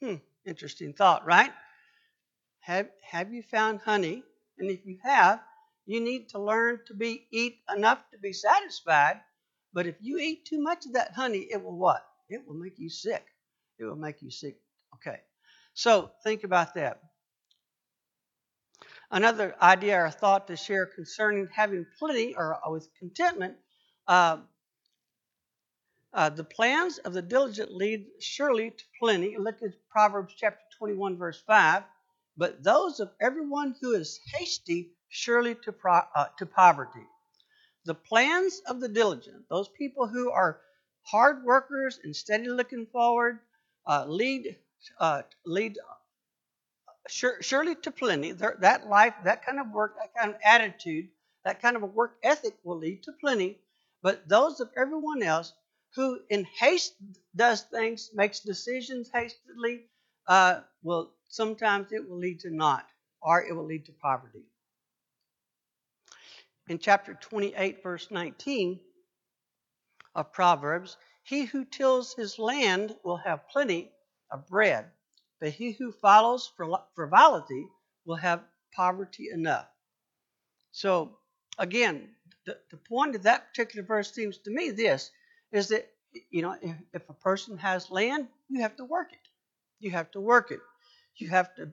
Hmm, 0.00 0.16
interesting 0.46 0.92
thought, 0.92 1.26
right? 1.26 1.52
Have, 2.60 2.88
have 3.02 3.32
you 3.32 3.42
found 3.42 3.80
honey? 3.80 4.22
And 4.58 4.70
if 4.70 4.86
you 4.86 4.98
have, 5.02 5.40
you 5.86 6.00
need 6.00 6.28
to 6.30 6.38
learn 6.38 6.80
to 6.86 6.94
be 6.94 7.26
eat 7.32 7.58
enough 7.74 7.98
to 8.12 8.18
be 8.18 8.32
satisfied. 8.32 9.20
But 9.72 9.86
if 9.86 9.96
you 10.00 10.18
eat 10.18 10.44
too 10.44 10.62
much 10.62 10.86
of 10.86 10.92
that 10.92 11.12
honey, 11.12 11.48
it 11.50 11.62
will 11.62 11.76
what? 11.76 12.06
It 12.28 12.46
will 12.46 12.54
make 12.54 12.78
you 12.78 12.88
sick. 12.88 13.24
It 13.78 13.84
will 13.84 13.96
make 13.96 14.22
you 14.22 14.30
sick. 14.30 14.60
Okay. 14.94 15.20
So 15.74 16.12
think 16.22 16.44
about 16.44 16.74
that. 16.74 17.00
Another 19.10 19.56
idea 19.60 20.04
or 20.04 20.10
thought 20.10 20.46
to 20.46 20.56
share 20.56 20.86
concerning 20.86 21.48
having 21.52 21.86
plenty 21.98 22.34
or 22.36 22.58
with 22.68 22.88
contentment 22.98 23.56
uh, 24.12 24.36
uh, 26.12 26.28
the 26.28 26.44
plans 26.44 26.98
of 26.98 27.14
the 27.14 27.22
diligent 27.22 27.72
lead 27.72 28.06
surely 28.20 28.70
to 28.70 28.84
plenty. 28.98 29.38
Look 29.38 29.62
at 29.62 29.72
Proverbs 29.88 30.34
chapter 30.36 30.60
21, 30.78 31.16
verse 31.16 31.42
5. 31.46 31.82
But 32.36 32.62
those 32.62 33.00
of 33.00 33.10
everyone 33.20 33.74
who 33.80 33.92
is 33.94 34.20
hasty 34.34 34.90
surely 35.08 35.54
to, 35.64 35.72
pro- 35.72 36.08
uh, 36.14 36.26
to 36.38 36.44
poverty. 36.46 37.06
The 37.86 37.94
plans 37.94 38.60
of 38.68 38.80
the 38.80 38.88
diligent, 38.88 39.48
those 39.48 39.68
people 39.70 40.06
who 40.06 40.30
are 40.30 40.60
hard 41.04 41.44
workers 41.44 41.98
and 42.04 42.14
steady 42.14 42.48
looking 42.48 42.86
forward, 42.86 43.38
uh, 43.86 44.04
lead 44.06 44.56
uh, 45.00 45.22
lead 45.46 45.78
surely 47.08 47.74
to 47.76 47.90
plenty. 47.90 48.32
That 48.32 48.88
life, 48.88 49.14
that 49.24 49.44
kind 49.44 49.58
of 49.58 49.70
work, 49.72 49.96
that 49.98 50.14
kind 50.14 50.34
of 50.34 50.40
attitude, 50.44 51.08
that 51.44 51.62
kind 51.62 51.76
of 51.76 51.82
a 51.82 51.86
work 51.86 52.18
ethic 52.22 52.56
will 52.64 52.78
lead 52.78 53.02
to 53.04 53.12
plenty. 53.20 53.58
But 54.02 54.28
those 54.28 54.60
of 54.60 54.70
everyone 54.76 55.22
else 55.22 55.52
who 55.94 56.20
in 56.28 56.44
haste 56.44 56.94
does 57.36 57.62
things, 57.62 58.10
makes 58.14 58.40
decisions 58.40 59.10
hastily, 59.12 59.86
uh, 60.26 60.60
will 60.82 61.12
sometimes 61.28 61.92
it 61.92 62.08
will 62.08 62.18
lead 62.18 62.40
to 62.40 62.50
not, 62.50 62.86
or 63.20 63.42
it 63.42 63.54
will 63.54 63.66
lead 63.66 63.86
to 63.86 63.92
poverty. 63.92 64.44
In 66.68 66.78
chapter 66.78 67.14
28, 67.14 67.82
verse 67.82 68.10
19 68.10 68.80
of 70.14 70.32
Proverbs, 70.32 70.96
he 71.22 71.44
who 71.44 71.64
tills 71.64 72.14
his 72.14 72.38
land 72.38 72.96
will 73.04 73.16
have 73.18 73.48
plenty 73.48 73.92
of 74.30 74.46
bread, 74.48 74.90
but 75.40 75.50
he 75.50 75.72
who 75.72 75.92
follows 75.92 76.52
frivolity 76.94 77.68
will 78.04 78.16
have 78.16 78.44
poverty 78.74 79.28
enough. 79.30 79.68
So, 80.70 81.18
again, 81.58 82.14
the, 82.46 82.58
the 82.70 82.76
point 82.76 83.14
of 83.14 83.22
that 83.22 83.48
particular 83.48 83.86
verse 83.86 84.12
seems 84.12 84.38
to 84.38 84.50
me 84.50 84.70
this 84.70 85.10
is 85.52 85.68
that 85.68 85.88
you 86.30 86.42
know 86.42 86.56
if, 86.60 86.76
if 86.92 87.08
a 87.08 87.14
person 87.14 87.56
has 87.58 87.90
land 87.90 88.28
you 88.48 88.60
have 88.62 88.76
to 88.76 88.84
work 88.84 89.12
it. 89.12 89.18
You 89.80 89.90
have 89.92 90.10
to 90.12 90.20
work 90.20 90.50
it. 90.50 90.60
You 91.16 91.28
have 91.30 91.54
to 91.56 91.72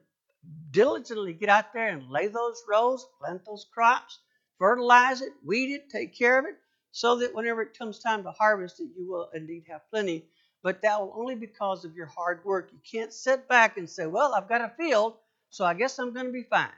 diligently 0.72 1.34
get 1.34 1.50
out 1.50 1.74
there 1.74 1.90
and 1.90 2.10
lay 2.10 2.28
those 2.28 2.64
rows 2.70 3.06
plant 3.20 3.44
those 3.46 3.66
crops 3.74 4.20
fertilize 4.58 5.22
it 5.22 5.34
weed 5.46 5.74
it 5.74 5.90
take 5.90 6.18
care 6.18 6.40
of 6.40 6.46
it 6.46 6.56
so 6.92 7.18
that 7.18 7.36
whenever 7.36 7.62
it 7.62 7.78
comes 7.78 8.00
time 8.00 8.24
to 8.24 8.32
harvest 8.32 8.80
it 8.80 8.90
you 8.98 9.10
will 9.10 9.30
indeed 9.34 9.64
have 9.68 9.82
plenty. 9.92 10.26
But 10.62 10.82
that 10.82 11.00
will 11.00 11.14
only 11.16 11.36
because 11.36 11.86
of 11.86 11.96
your 11.96 12.08
hard 12.08 12.44
work. 12.44 12.70
You 12.74 12.80
can't 12.90 13.14
sit 13.14 13.48
back 13.48 13.78
and 13.78 13.90
say 13.90 14.06
well 14.08 14.34
i've 14.34 14.50
got 14.50 14.62
a 14.62 14.74
field 14.78 15.16
so 15.50 15.66
i 15.66 15.74
guess 15.74 16.00
i'm 16.00 16.14
going 16.14 16.28
to 16.28 16.32
be 16.32 16.44
fine. 16.44 16.70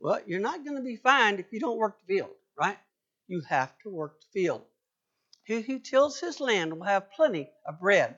Well 0.00 0.20
you're 0.26 0.40
not 0.40 0.64
going 0.64 0.76
to 0.76 0.82
be 0.82 0.96
fine 0.96 1.38
if 1.38 1.46
you 1.52 1.60
don't 1.60 1.78
work 1.78 1.98
the 2.00 2.14
field 2.16 2.30
right 2.58 2.78
you 3.28 3.42
have 3.48 3.78
to 3.80 3.90
work 3.90 4.20
the 4.20 4.26
field. 4.32 4.62
He 5.44 5.60
who 5.60 5.78
tills 5.78 6.18
his 6.18 6.40
land 6.40 6.72
will 6.72 6.86
have 6.86 7.12
plenty 7.12 7.50
of 7.66 7.80
bread, 7.80 8.16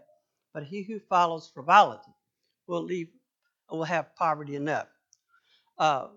but 0.55 0.64
he 0.64 0.83
who 0.83 0.99
follows 0.99 1.51
frivolity 1.53 2.12
will 2.66 2.83
leave 2.83 3.09
will 3.70 3.85
have 3.85 4.16
poverty 4.16 4.57
enough. 4.57 4.88
Uh, 5.79 6.09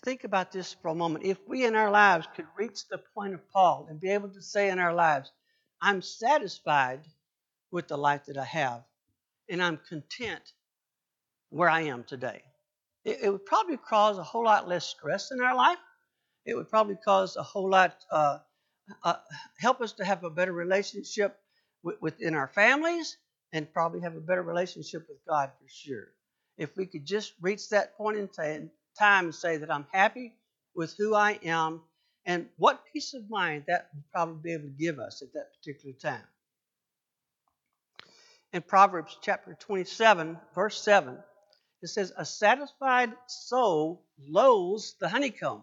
think 0.00 0.24
about 0.24 0.52
this 0.52 0.74
for 0.74 0.88
a 0.88 0.94
moment. 0.94 1.24
If 1.24 1.38
we 1.48 1.64
in 1.64 1.74
our 1.74 1.90
lives 1.90 2.28
could 2.34 2.46
reach 2.56 2.86
the 2.88 2.98
point 3.14 3.34
of 3.34 3.48
Paul 3.48 3.86
and 3.88 4.00
be 4.00 4.10
able 4.10 4.28
to 4.28 4.42
say 4.42 4.68
in 4.68 4.78
our 4.78 4.94
lives, 4.94 5.32
I'm 5.80 6.02
satisfied 6.02 7.00
with 7.70 7.88
the 7.88 7.96
life 7.96 8.26
that 8.26 8.36
I 8.36 8.44
have, 8.44 8.84
and 9.48 9.62
I'm 9.62 9.78
content 9.88 10.52
where 11.50 11.68
I 11.68 11.82
am 11.82 12.04
today. 12.04 12.42
It, 13.04 13.18
it 13.22 13.30
would 13.30 13.46
probably 13.46 13.78
cause 13.78 14.18
a 14.18 14.22
whole 14.22 14.44
lot 14.44 14.68
less 14.68 14.86
stress 14.86 15.30
in 15.32 15.40
our 15.40 15.56
life 15.56 15.78
it 16.46 16.56
would 16.56 16.70
probably 16.70 16.96
cause 16.96 17.36
a 17.36 17.42
whole 17.42 17.68
lot, 17.70 17.96
uh, 18.10 18.38
uh, 19.02 19.16
help 19.58 19.80
us 19.80 19.92
to 19.94 20.04
have 20.04 20.24
a 20.24 20.30
better 20.30 20.52
relationship 20.52 21.38
w- 21.82 21.98
within 22.00 22.34
our 22.34 22.48
families 22.48 23.18
and 23.52 23.72
probably 23.72 24.00
have 24.00 24.16
a 24.16 24.20
better 24.20 24.42
relationship 24.42 25.06
with 25.08 25.18
God 25.28 25.50
for 25.60 25.68
sure. 25.68 26.08
If 26.56 26.76
we 26.76 26.86
could 26.86 27.04
just 27.04 27.34
reach 27.40 27.68
that 27.70 27.96
point 27.96 28.18
in 28.18 28.28
time 28.28 28.70
and 29.26 29.34
say 29.34 29.58
that 29.58 29.70
I'm 29.70 29.86
happy 29.92 30.34
with 30.74 30.96
who 30.96 31.14
I 31.14 31.38
am 31.44 31.82
and 32.24 32.48
what 32.56 32.84
peace 32.92 33.14
of 33.14 33.28
mind 33.28 33.64
that 33.68 33.88
would 33.94 34.04
probably 34.12 34.40
be 34.42 34.52
able 34.52 34.64
to 34.64 34.70
give 34.70 34.98
us 34.98 35.22
at 35.22 35.32
that 35.34 35.50
particular 35.58 35.94
time. 35.94 36.24
In 38.52 38.62
Proverbs 38.62 39.18
chapter 39.20 39.54
27, 39.54 40.38
verse 40.54 40.80
7, 40.80 41.18
it 41.82 41.88
says, 41.88 42.12
A 42.16 42.24
satisfied 42.24 43.12
soul 43.26 44.04
loathes 44.18 44.94
the 44.98 45.08
honeycomb, 45.08 45.62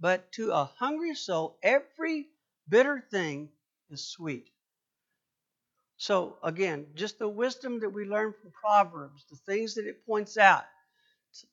but 0.00 0.30
to 0.32 0.52
a 0.52 0.70
hungry 0.78 1.14
soul, 1.14 1.58
every 1.62 2.28
bitter 2.68 3.04
thing 3.10 3.50
is 3.90 4.04
sweet. 4.04 4.50
So, 5.96 6.38
again, 6.42 6.86
just 6.94 7.18
the 7.18 7.28
wisdom 7.28 7.80
that 7.80 7.90
we 7.90 8.04
learn 8.04 8.32
from 8.40 8.52
Proverbs, 8.52 9.24
the 9.30 9.36
things 9.36 9.74
that 9.74 9.86
it 9.86 10.06
points 10.06 10.38
out, 10.38 10.64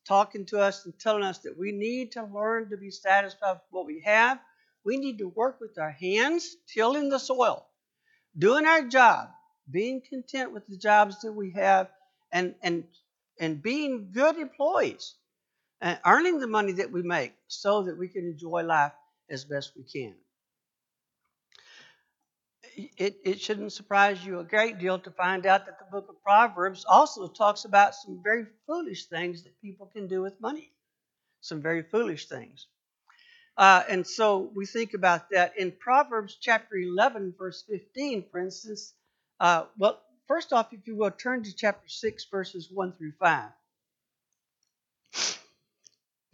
talking 0.05 0.45
to 0.47 0.59
us 0.59 0.85
and 0.85 0.97
telling 0.99 1.23
us 1.23 1.39
that 1.39 1.57
we 1.57 1.71
need 1.71 2.11
to 2.13 2.23
learn 2.23 2.69
to 2.69 2.77
be 2.77 2.91
satisfied 2.91 3.53
with 3.53 3.61
what 3.71 3.85
we 3.85 4.01
have. 4.05 4.39
We 4.83 4.97
need 4.97 5.17
to 5.19 5.27
work 5.29 5.59
with 5.59 5.77
our 5.79 5.91
hands, 5.91 6.55
tilling 6.67 7.09
the 7.09 7.19
soil, 7.19 7.65
doing 8.37 8.65
our 8.65 8.83
job, 8.83 9.29
being 9.69 10.01
content 10.07 10.53
with 10.53 10.67
the 10.67 10.77
jobs 10.77 11.21
that 11.21 11.33
we 11.33 11.51
have, 11.51 11.89
and 12.31 12.55
and 12.61 12.85
and 13.39 13.61
being 13.61 14.11
good 14.11 14.37
employees 14.37 15.15
and 15.81 15.99
earning 16.05 16.39
the 16.39 16.47
money 16.47 16.73
that 16.73 16.91
we 16.91 17.01
make 17.03 17.33
so 17.47 17.83
that 17.83 17.97
we 17.97 18.07
can 18.07 18.25
enjoy 18.25 18.63
life 18.63 18.93
as 19.29 19.45
best 19.45 19.73
we 19.75 19.83
can. 19.83 20.15
It, 22.97 23.17
it 23.23 23.41
shouldn't 23.41 23.71
surprise 23.71 24.25
you 24.25 24.39
a 24.39 24.43
great 24.43 24.79
deal 24.79 24.99
to 24.99 25.11
find 25.11 25.45
out 25.45 25.65
that 25.65 25.79
the 25.79 25.85
book 25.91 26.09
of 26.09 26.21
Proverbs 26.23 26.85
also 26.85 27.27
talks 27.27 27.63
about 27.65 27.95
some 27.95 28.21
very 28.23 28.45
foolish 28.67 29.05
things 29.05 29.43
that 29.43 29.61
people 29.61 29.87
can 29.87 30.07
do 30.07 30.21
with 30.21 30.39
money. 30.41 30.73
Some 31.41 31.61
very 31.61 31.83
foolish 31.83 32.27
things. 32.27 32.67
Uh, 33.57 33.83
and 33.89 34.05
so 34.05 34.51
we 34.55 34.65
think 34.65 34.93
about 34.93 35.29
that 35.31 35.57
in 35.57 35.71
Proverbs 35.71 36.37
chapter 36.41 36.75
11, 36.75 37.35
verse 37.37 37.63
15, 37.69 38.25
for 38.31 38.39
instance. 38.39 38.93
Uh, 39.39 39.65
well, 39.77 40.01
first 40.27 40.51
off, 40.51 40.73
if 40.73 40.87
you 40.87 40.97
will, 40.97 41.11
turn 41.11 41.43
to 41.43 41.55
chapter 41.55 41.87
6, 41.87 42.25
verses 42.25 42.69
1 42.71 42.93
through 42.93 43.13
5. 43.19 43.49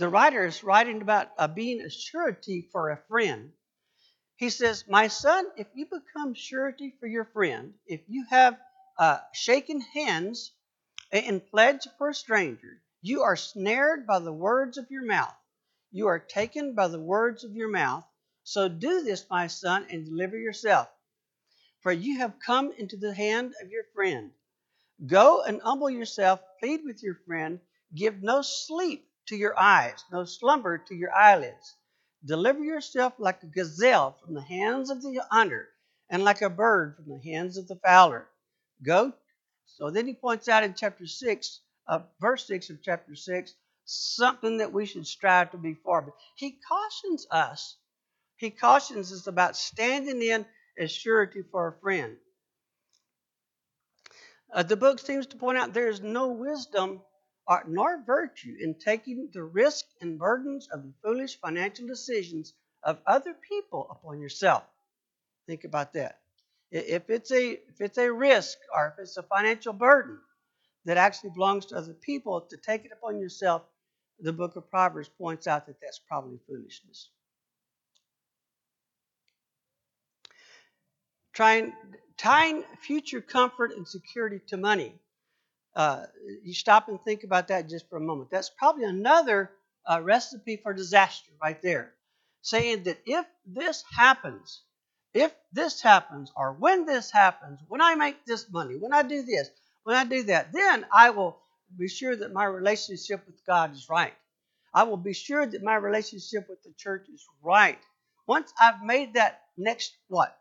The 0.02 0.10
writer 0.10 0.44
is 0.44 0.64
writing 0.64 1.04
about 1.04 1.30
uh, 1.38 1.48
being 1.48 1.80
a 1.80 1.90
surety 1.92 2.68
for 2.72 2.90
a 2.90 2.98
friend. 3.08 3.54
He 4.36 4.50
says, 4.50 4.88
My 4.88 5.08
son, 5.10 5.46
if 5.58 5.68
you 5.76 5.86
become 5.86 6.34
surety 6.34 6.96
for 7.00 7.06
your 7.06 7.26
friend, 7.26 7.76
if 7.86 8.02
you 8.08 8.26
have 8.32 8.60
uh, 8.98 9.20
shaken 9.32 9.80
hands 9.80 10.54
and 11.12 11.46
pledged 11.46 11.88
for 12.00 12.10
a 12.10 12.16
stranger, 12.16 12.82
you 13.04 13.22
are 13.22 13.36
snared 13.36 14.08
by 14.08 14.18
the 14.18 14.34
words 14.34 14.80
of 14.80 14.90
your 14.90 15.06
mouth. 15.06 15.36
You 15.92 16.08
are 16.08 16.18
taken 16.18 16.74
by 16.74 16.88
the 16.88 17.00
words 17.00 17.44
of 17.44 17.56
your 17.56 17.70
mouth. 17.70 18.04
So 18.44 18.68
do 18.68 19.04
this, 19.04 19.30
my 19.30 19.46
son, 19.46 19.86
and 19.92 20.04
deliver 20.04 20.36
yourself. 20.36 20.90
For 21.82 21.92
you 21.92 22.18
have 22.18 22.40
come 22.44 22.72
into 22.72 22.98
the 22.98 23.14
hand 23.14 23.54
of 23.62 23.70
your 23.70 23.84
friend. 23.94 24.32
Go 25.06 25.44
and 25.44 25.62
humble 25.62 25.92
yourself, 25.92 26.40
plead 26.60 26.82
with 26.86 27.04
your 27.04 27.20
friend. 27.28 27.60
Give 27.94 28.24
no 28.24 28.42
sleep 28.42 29.08
to 29.28 29.36
your 29.36 29.58
eyes, 29.60 30.04
no 30.12 30.26
slumber 30.26 30.78
to 30.78 30.96
your 30.96 31.14
eyelids. 31.14 31.76
Deliver 32.26 32.64
yourself 32.64 33.14
like 33.18 33.42
a 33.44 33.48
gazelle 33.48 34.18
from 34.24 34.34
the 34.36 34.42
hands 34.42 34.90
of 34.90 35.02
the 35.02 35.24
hunter, 35.32 35.70
and 36.10 36.24
like 36.24 36.42
a 36.42 36.50
bird 36.50 36.96
from 36.96 37.10
the 37.10 37.32
hands 37.32 37.58
of 37.58 37.68
the 37.68 37.78
fowler. 37.78 38.28
Go. 38.84 39.14
So 39.66 39.90
then 39.90 40.08
he 40.08 40.14
points 40.14 40.48
out 40.50 40.64
in 40.64 40.74
chapter 40.74 41.08
6, 41.08 41.60
uh, 41.88 42.00
verse 42.20 42.46
6 42.48 42.70
of 42.70 42.84
chapter 42.84 43.16
6, 43.16 43.54
something 43.86 44.58
that 44.58 44.74
we 44.74 44.86
should 44.86 45.08
strive 45.08 45.52
to 45.52 45.58
be 45.58 45.74
for. 45.74 46.02
But 46.02 46.14
he 46.36 46.60
cautions 46.68 47.26
us. 47.32 47.78
He 48.38 48.50
cautions 48.52 49.12
us 49.14 49.28
about 49.28 49.56
standing 49.56 50.22
in 50.22 50.46
as 50.78 50.92
surety 50.92 51.44
for 51.52 51.68
a 51.68 51.80
friend. 51.80 52.18
Uh, 54.54 54.64
the 54.64 54.76
book 54.76 55.00
seems 55.00 55.28
to 55.28 55.38
point 55.38 55.58
out 55.58 55.74
there 55.74 55.90
is 55.90 56.02
no 56.02 56.28
wisdom 56.28 57.02
or, 57.52 57.66
nor 57.68 58.02
virtue 58.06 58.56
in 58.62 58.76
taking 58.76 59.30
the 59.34 59.44
risk 59.44 59.86
and 60.00 60.18
burdens 60.18 60.70
of 60.72 60.84
the 60.84 60.94
foolish 61.04 61.38
financial 61.42 61.86
decisions 61.86 62.54
of 62.84 63.00
other 63.06 63.36
people 63.50 63.88
upon 63.92 64.22
yourself. 64.22 64.64
Think 65.48 65.66
about 65.66 65.92
that. 65.94 66.20
If 66.72 67.10
it's 67.10 67.32
a 67.32 67.52
if 67.52 67.82
it's 67.82 67.98
a 67.98 68.12
risk 68.12 68.58
or 68.74 68.94
if 68.94 69.04
it's 69.04 69.18
a 69.18 69.24
financial 69.24 69.74
burden 69.74 70.18
that 70.86 70.96
actually 70.98 71.32
belongs 71.32 71.66
to 71.68 71.76
other 71.76 71.94
people, 71.94 72.42
to 72.50 72.58
take 72.58 72.86
it 72.86 72.92
upon 72.94 73.20
yourself 73.20 73.64
the 74.22 74.32
book 74.32 74.56
of 74.56 74.70
Proverbs 74.70 75.10
points 75.10 75.48
out 75.48 75.66
that 75.68 75.82
that's 75.82 76.00
probably 76.00 76.40
foolishness. 76.48 77.10
Trying, 81.34 81.74
tying 82.18 82.64
future 82.82 83.22
comfort 83.22 83.72
and 83.76 83.88
security 83.88 84.40
to 84.48 84.58
money. 84.58 85.01
Uh, 85.76 86.06
you 86.44 86.54
stop 86.54 86.90
and 86.90 87.02
think 87.04 87.24
about 87.24 87.48
that 87.48 87.70
just 87.70 87.90
for 87.90 87.98
a 87.98 88.02
moment. 88.02 88.30
That's 88.30 88.50
probably 88.50 88.84
another 88.86 89.52
uh, 89.90 90.02
recipe 90.02 90.58
for 90.58 90.74
disaster 90.74 91.32
right 91.42 91.62
there. 91.62 91.94
Saying 92.42 92.84
that 92.84 93.00
if 93.06 93.26
this 93.46 93.84
happens, 93.96 94.62
if 95.14 95.34
this 95.54 95.82
happens, 95.82 96.32
or 96.36 96.54
when 96.54 96.86
this 96.86 97.12
happens, 97.12 97.60
when 97.68 97.82
I 97.82 97.96
make 97.96 98.26
this 98.26 98.50
money, 98.52 98.76
when 98.78 98.94
I 98.94 99.04
do 99.04 99.24
this, 99.24 99.50
when 99.84 99.96
I 99.96 100.04
do 100.06 100.24
that, 100.24 100.52
then 100.52 100.86
I 100.92 101.12
will 101.12 101.38
be 101.78 101.88
sure 101.88 102.16
that 102.16 102.34
my 102.34 102.46
relationship 102.46 103.26
with 103.28 103.46
God 103.46 103.74
is 103.74 103.88
right. 103.90 104.14
I 104.74 104.84
will 104.84 104.98
be 104.98 105.14
sure 105.14 105.46
that 105.46 105.64
my 105.64 105.76
relationship 105.76 106.48
with 106.50 106.64
the 106.64 106.74
church 106.78 107.08
is 107.14 107.26
right. 107.42 107.80
Once 108.28 108.54
I've 108.62 108.84
made 108.84 109.14
that 109.16 109.42
next, 109.58 109.94
what, 110.08 110.38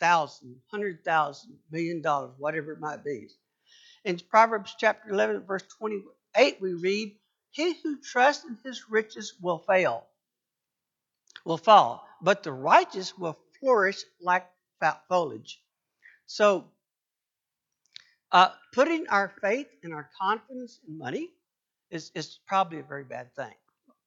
thousand, 0.00 0.56
hundred 0.70 1.04
thousand, 1.04 1.58
million 1.70 2.02
dollars, 2.02 2.32
whatever 2.38 2.72
it 2.72 2.80
might 2.80 3.04
be. 3.04 3.28
In 4.04 4.18
Proverbs 4.18 4.74
chapter 4.78 5.10
11, 5.10 5.44
verse 5.46 5.64
28, 5.78 6.58
we 6.60 6.74
read, 6.74 7.16
He 7.50 7.74
who 7.82 8.00
trusts 8.00 8.44
in 8.44 8.58
his 8.62 8.90
riches 8.90 9.34
will 9.40 9.58
fail, 9.58 10.06
will 11.44 11.56
fall, 11.56 12.06
but 12.20 12.42
the 12.42 12.52
righteous 12.52 13.16
will 13.16 13.38
flourish 13.58 14.04
like 14.20 14.46
fat 14.80 15.02
foliage. 15.08 15.60
So, 16.26 16.66
uh, 18.30 18.50
putting 18.72 19.06
our 19.08 19.32
faith 19.40 19.68
and 19.82 19.94
our 19.94 20.10
confidence 20.20 20.80
in 20.86 20.98
money 20.98 21.30
is, 21.90 22.10
is 22.14 22.40
probably 22.46 22.80
a 22.80 22.82
very 22.82 23.04
bad 23.04 23.34
thing, 23.34 23.54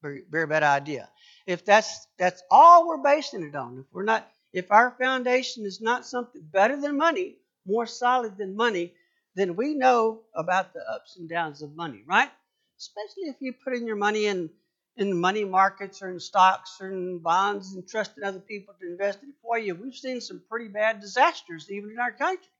very, 0.02 0.22
very 0.30 0.46
bad 0.46 0.62
idea. 0.62 1.08
If 1.46 1.64
that's 1.64 2.06
that's 2.18 2.42
all 2.50 2.86
we're 2.86 2.98
basing 2.98 3.42
it 3.42 3.54
on, 3.56 3.78
if 3.78 3.86
we're 3.92 4.04
not, 4.04 4.30
if 4.52 4.70
our 4.70 4.94
foundation 5.00 5.64
is 5.64 5.80
not 5.80 6.06
something 6.06 6.42
better 6.52 6.80
than 6.80 6.96
money, 6.98 7.36
more 7.66 7.86
solid 7.86 8.36
than 8.36 8.54
money, 8.54 8.92
then 9.38 9.56
we 9.56 9.74
know 9.74 10.20
about 10.34 10.72
the 10.72 10.80
ups 10.90 11.16
and 11.16 11.28
downs 11.28 11.62
of 11.62 11.76
money, 11.76 12.02
right? 12.06 12.30
Especially 12.78 13.24
if 13.24 13.36
you 13.40 13.52
put 13.52 13.74
in 13.74 13.86
your 13.86 13.96
money 13.96 14.26
in 14.26 14.50
in 14.96 15.16
money 15.16 15.44
markets 15.44 16.02
or 16.02 16.10
in 16.10 16.18
stocks 16.18 16.78
or 16.80 16.90
in 16.90 17.20
bonds 17.20 17.72
and 17.72 17.86
trusting 17.86 18.24
other 18.24 18.40
people 18.40 18.74
to 18.80 18.86
invest 18.86 19.20
it 19.22 19.28
for 19.40 19.56
you. 19.56 19.74
We've 19.74 19.94
seen 19.94 20.20
some 20.20 20.42
pretty 20.48 20.66
bad 20.68 21.00
disasters 21.00 21.70
even 21.70 21.90
in 21.90 22.00
our 22.00 22.10
country 22.10 22.50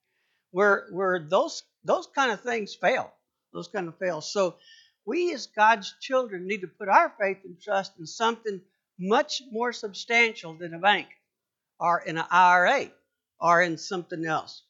where 0.50 0.86
where 0.90 1.18
those 1.18 1.62
those 1.84 2.06
kind 2.06 2.30
of 2.32 2.40
things 2.40 2.74
fail. 2.74 3.12
Those 3.52 3.68
kind 3.68 3.88
of 3.88 3.98
fail. 3.98 4.20
So 4.20 4.56
we 5.04 5.32
as 5.32 5.46
God's 5.46 5.94
children 6.00 6.46
need 6.46 6.60
to 6.60 6.68
put 6.68 6.88
our 6.88 7.12
faith 7.20 7.38
and 7.44 7.60
trust 7.60 7.92
in 7.98 8.06
something 8.06 8.60
much 8.98 9.42
more 9.50 9.72
substantial 9.72 10.54
than 10.54 10.74
a 10.74 10.78
bank 10.78 11.08
or 11.80 12.00
in 12.00 12.18
an 12.18 12.24
IRA 12.30 12.90
or 13.40 13.62
in 13.62 13.78
something 13.78 14.24
else. 14.24 14.62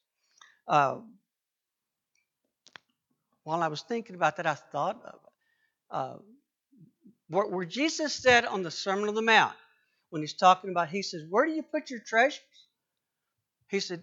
Uh, 0.66 0.98
while 3.48 3.62
I 3.62 3.68
was 3.68 3.80
thinking 3.80 4.14
about 4.14 4.36
that, 4.36 4.46
I 4.46 4.52
thought 4.52 5.02
of 5.02 5.20
uh, 5.90 6.18
where 7.30 7.64
Jesus 7.64 8.12
said 8.12 8.44
on 8.44 8.62
the 8.62 8.70
Sermon 8.70 9.08
on 9.08 9.14
the 9.14 9.22
Mount, 9.22 9.54
when 10.10 10.20
he's 10.20 10.34
talking 10.34 10.68
about, 10.68 10.90
he 10.90 11.00
says, 11.00 11.22
Where 11.26 11.46
do 11.46 11.52
you 11.52 11.62
put 11.62 11.88
your 11.88 12.00
treasures? 12.00 12.42
He 13.70 13.80
said, 13.80 14.02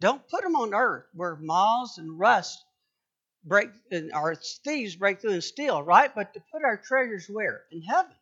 Don't 0.00 0.28
put 0.28 0.44
them 0.44 0.54
on 0.54 0.74
earth 0.74 1.06
where 1.12 1.34
moths 1.34 1.98
and 1.98 2.16
rust 2.16 2.64
break 3.44 3.70
and 3.90 4.12
our 4.12 4.36
thieves 4.36 4.94
break 4.94 5.20
through 5.20 5.32
and 5.32 5.42
steal, 5.42 5.82
right? 5.82 6.14
But 6.14 6.32
to 6.34 6.42
put 6.52 6.62
our 6.64 6.76
treasures 6.76 7.26
where? 7.28 7.62
In 7.72 7.82
heaven. 7.82 8.14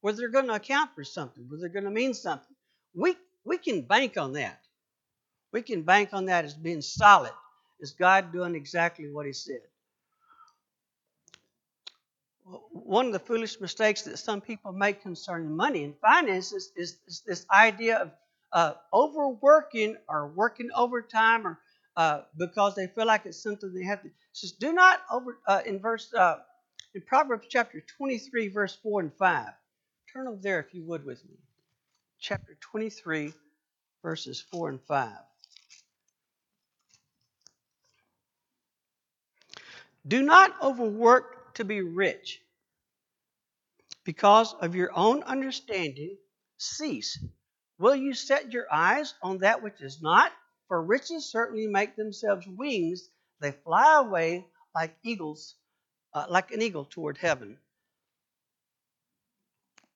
Where 0.00 0.12
they're 0.12 0.28
going 0.28 0.46
to 0.46 0.54
account 0.54 0.94
for 0.94 1.02
something, 1.02 1.44
where 1.48 1.58
they're 1.58 1.68
going 1.68 1.86
to 1.86 1.90
mean 1.90 2.14
something. 2.14 2.54
We 2.94 3.16
we 3.44 3.58
can 3.58 3.82
bank 3.82 4.16
on 4.16 4.34
that. 4.34 4.60
We 5.52 5.62
can 5.62 5.82
bank 5.82 6.10
on 6.12 6.26
that 6.26 6.44
as 6.44 6.54
being 6.54 6.82
solid, 6.82 7.32
as 7.82 7.94
God 7.94 8.32
doing 8.32 8.54
exactly 8.54 9.10
what 9.10 9.26
He 9.26 9.32
said. 9.32 9.62
One 12.44 13.06
of 13.06 13.12
the 13.12 13.18
foolish 13.18 13.60
mistakes 13.60 14.02
that 14.02 14.18
some 14.18 14.40
people 14.40 14.72
make 14.72 15.02
concerning 15.02 15.54
money 15.54 15.84
and 15.84 15.94
finances 16.00 16.72
is, 16.76 16.98
is 17.06 17.22
this 17.26 17.46
idea 17.52 17.98
of 17.98 18.10
uh, 18.52 18.74
overworking 18.92 19.96
or 20.08 20.28
working 20.28 20.70
overtime 20.74 21.46
or 21.46 21.58
uh, 21.96 22.22
because 22.38 22.74
they 22.74 22.86
feel 22.86 23.06
like 23.06 23.26
it's 23.26 23.42
something 23.42 23.72
they 23.72 23.84
have 23.84 24.02
to. 24.02 24.10
Says, 24.32 24.52
do 24.52 24.72
not 24.72 25.00
over 25.10 25.38
uh, 25.46 25.60
in 25.66 25.78
verse 25.78 26.12
uh, 26.14 26.36
in 26.94 27.02
Proverbs 27.02 27.46
chapter 27.48 27.82
23, 27.96 28.48
verse 28.48 28.78
4 28.82 29.00
and 29.00 29.12
5. 29.14 29.48
Turn 30.12 30.28
over 30.28 30.40
there 30.40 30.60
if 30.60 30.74
you 30.74 30.82
would 30.84 31.04
with 31.04 31.24
me. 31.24 31.36
Chapter 32.18 32.56
23, 32.60 33.32
verses 34.02 34.44
4 34.50 34.70
and 34.70 34.80
5. 34.82 35.10
Do 40.06 40.22
not 40.22 40.54
overwork 40.62 41.41
to 41.54 41.64
be 41.64 41.82
rich. 41.82 42.40
Because 44.04 44.54
of 44.60 44.74
your 44.74 44.90
own 44.94 45.22
understanding, 45.22 46.16
cease. 46.58 47.22
Will 47.78 47.96
you 47.96 48.14
set 48.14 48.52
your 48.52 48.66
eyes 48.72 49.14
on 49.22 49.38
that 49.38 49.62
which 49.62 49.80
is 49.80 50.02
not? 50.02 50.32
For 50.68 50.82
riches 50.82 51.30
certainly 51.30 51.66
make 51.66 51.96
themselves 51.96 52.46
wings. 52.46 53.08
They 53.40 53.52
fly 53.52 53.98
away 53.98 54.46
like 54.74 54.96
eagles, 55.02 55.54
uh, 56.14 56.26
like 56.28 56.50
an 56.52 56.62
eagle 56.62 56.84
toward 56.84 57.18
heaven. 57.18 57.58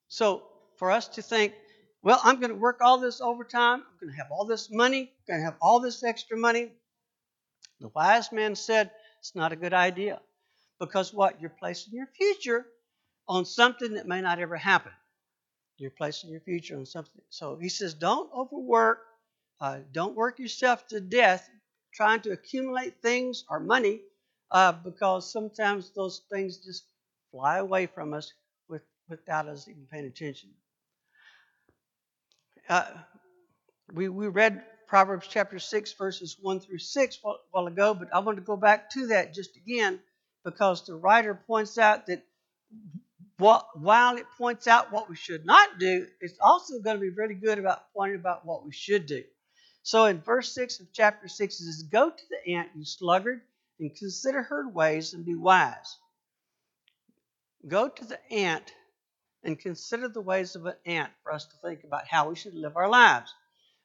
So 0.09 0.45
for 0.77 0.91
us 0.91 1.09
to 1.09 1.23
think, 1.23 1.55
well, 2.03 2.21
I'm 2.23 2.41
going 2.41 2.51
to 2.51 2.57
work 2.57 2.81
all 2.81 2.99
this 2.99 3.21
overtime. 3.21 3.81
I'm 3.81 3.99
going 4.01 4.13
to 4.13 4.19
have 4.19 4.31
all 4.31 4.45
this 4.45 4.71
money. 4.71 5.01
I'm 5.01 5.35
going 5.35 5.41
to 5.41 5.45
have 5.45 5.57
all 5.61 5.81
this 5.81 6.05
extra 6.05 6.37
money. 6.37 6.71
The 7.81 7.89
wise 7.89 8.33
man 8.33 8.55
said, 8.55 8.91
It's 9.21 9.35
not 9.35 9.53
a 9.53 9.57
good 9.57 9.75
idea. 9.75 10.21
Because 10.79 11.13
what? 11.13 11.41
You're 11.41 11.51
placing 11.51 11.95
your 11.95 12.07
future 12.07 12.67
on 13.29 13.45
something 13.45 13.95
that 13.95 14.07
may 14.07 14.21
not 14.21 14.39
ever 14.39 14.57
happen. 14.57 14.93
You're 15.79 15.91
placing 15.91 16.31
your 16.31 16.41
future 16.41 16.77
on 16.77 16.87
something. 16.87 17.23
So 17.29 17.57
he 17.57 17.69
says, 17.69 17.95
don't 17.95 18.31
overwork. 18.35 19.01
Uh, 19.61 19.79
don't 19.93 20.15
work 20.15 20.39
yourself 20.39 20.87
to 20.89 21.01
death 21.01 21.49
trying 21.95 22.21
to 22.21 22.31
accumulate 22.31 23.01
things 23.01 23.45
or 23.49 23.59
money 23.59 24.01
uh, 24.51 24.73
because 24.73 25.33
sometimes 25.33 25.91
those 25.97 26.23
things 26.31 26.59
just 26.59 26.85
fly 27.31 27.59
away 27.59 27.87
from 27.87 28.13
us 28.13 28.33
with, 28.69 28.83
without 29.09 29.49
us 29.49 29.67
even 29.67 29.87
paying 29.91 30.05
attention. 30.07 30.51
Uh, 32.69 32.85
we, 33.95 34.09
we 34.09 34.29
read 34.29 34.63
Proverbs 34.87 35.27
chapter 35.29 35.59
6, 35.59 35.93
verses 35.95 36.37
1 36.41 36.61
through 36.61 36.79
6 36.79 37.19
a 37.25 37.33
while 37.51 37.67
ago, 37.67 37.95
but 37.95 38.09
I 38.15 38.19
want 38.19 38.37
to 38.37 38.45
go 38.45 38.57
back 38.57 38.91
to 38.91 39.07
that 39.09 39.35
just 39.35 39.57
again 39.57 40.01
because 40.47 40.87
the 40.87 40.95
writer 40.95 41.35
points 41.35 41.77
out 41.77 42.07
that 42.07 42.23
what, 43.39 43.67
while 43.75 44.17
it 44.17 44.27
points 44.39 44.69
out 44.69 44.93
what 44.93 45.11
we 45.11 45.17
should 45.17 45.45
not 45.45 45.81
do, 45.81 46.07
it's 46.21 46.39
also 46.41 46.79
going 46.79 46.97
to 46.97 47.01
be 47.01 47.11
really 47.11 47.35
good 47.35 47.59
about 47.59 47.93
pointing 47.93 48.19
about 48.19 48.47
what 48.47 48.65
we 48.65 48.73
should 48.73 49.07
do. 49.07 49.25
So 49.83 50.05
in 50.07 50.21
verse 50.21 50.55
6 50.55 50.81
of 50.81 50.87
chapter 50.93 51.27
6, 51.27 51.55
it 51.55 51.65
says, 51.65 51.83
Go 51.83 52.11
to 52.11 52.23
the 52.31 52.53
ant, 52.53 52.71
you 52.77 52.85
sluggard, 52.85 53.43
and 53.81 53.95
consider 53.95 54.43
her 54.43 54.69
ways 54.71 55.15
and 55.15 55.27
be 55.27 55.35
wise. 55.35 55.99
Go 57.67 57.89
to 57.89 58.05
the 58.05 58.33
ant 58.33 58.73
and 59.43 59.59
consider 59.59 60.09
the 60.09 60.21
ways 60.21 60.55
of 60.55 60.65
an 60.67 60.75
ant 60.87 61.11
for 61.25 61.33
us 61.33 61.45
to 61.47 61.57
think 61.63 61.83
about 61.83 62.07
how 62.07 62.29
we 62.29 62.37
should 62.37 62.55
live 62.55 62.77
our 62.77 62.89
lives. 62.89 63.35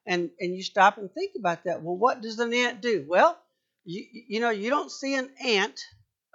And, 0.06 0.30
and 0.39 0.56
you 0.56 0.62
stop 0.62 1.00
and 1.00 1.12
think 1.12 1.34
about 1.38 1.63
that. 1.63 1.82
Well, 1.82 1.97
what 1.97 2.21
does 2.21 2.39
an 2.39 2.54
ant 2.54 2.82
do? 2.82 3.06
Well, 3.08 3.38
you, 3.84 4.06
you 4.28 4.39
know, 4.39 4.52
you 4.52 4.69
don't 4.69 4.91
see 4.91 5.15
an 5.15 5.30
ant, 5.43 5.80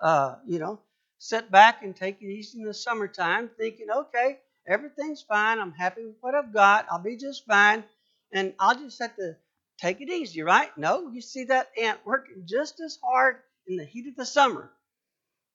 uh, 0.00 0.36
you 0.46 0.58
know, 0.58 0.80
sit 1.18 1.50
back 1.50 1.82
and 1.82 1.94
take 1.96 2.20
it 2.20 2.26
easy 2.26 2.58
in 2.60 2.64
the 2.66 2.74
summertime 2.74 3.50
thinking, 3.58 3.86
okay, 3.90 4.38
everything's 4.66 5.22
fine. 5.22 5.58
I'm 5.58 5.72
happy 5.72 6.04
with 6.04 6.16
what 6.20 6.34
I've 6.34 6.52
got. 6.52 6.86
I'll 6.90 7.02
be 7.02 7.16
just 7.16 7.46
fine. 7.46 7.84
And 8.32 8.54
I'll 8.58 8.78
just 8.78 9.00
have 9.00 9.16
to 9.16 9.36
take 9.78 10.00
it 10.00 10.10
easy, 10.10 10.42
right? 10.42 10.70
No, 10.76 11.10
you 11.10 11.20
see 11.20 11.44
that 11.44 11.70
ant 11.80 12.00
working 12.04 12.42
just 12.44 12.80
as 12.80 12.98
hard 13.02 13.36
in 13.66 13.76
the 13.76 13.84
heat 13.84 14.08
of 14.08 14.16
the 14.16 14.26
summer. 14.26 14.70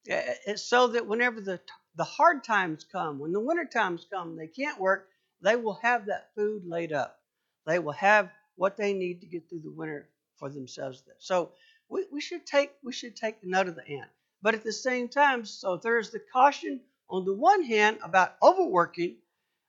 It's 0.05 0.63
so 0.63 0.87
that 0.87 1.05
whenever 1.07 1.41
the, 1.41 1.59
the 1.95 2.03
hard 2.03 2.43
times 2.43 2.85
come, 2.91 3.19
when 3.19 3.33
the 3.33 3.39
winter 3.39 3.65
times 3.65 4.05
come, 4.11 4.35
they 4.35 4.47
can't 4.47 4.79
work, 4.79 5.07
they 5.41 5.55
will 5.55 5.79
have 5.81 6.07
that 6.07 6.29
food 6.35 6.63
laid 6.65 6.91
up. 6.91 7.19
They 7.67 7.79
will 7.79 7.93
have 7.93 8.31
what 8.55 8.77
they 8.77 8.93
need 8.93 9.21
to 9.21 9.27
get 9.27 9.49
through 9.49 9.61
the 9.61 9.71
winter 9.71 10.09
for 10.37 10.49
themselves. 10.49 11.03
So 11.19 11.51
we, 11.89 12.05
we 12.11 12.21
should 12.21 12.45
take 12.45 12.71
we 12.83 12.93
should 12.93 13.15
take 13.15 13.43
note 13.43 13.67
of 13.67 13.75
the 13.75 13.87
ant. 13.87 14.09
But 14.41 14.55
at 14.55 14.63
the 14.63 14.73
same 14.73 15.07
time, 15.07 15.45
so 15.45 15.77
there's 15.77 16.09
the 16.11 16.21
caution 16.33 16.81
on 17.09 17.25
the 17.25 17.33
one 17.33 17.63
hand 17.63 17.99
about 18.03 18.35
overworking 18.41 19.17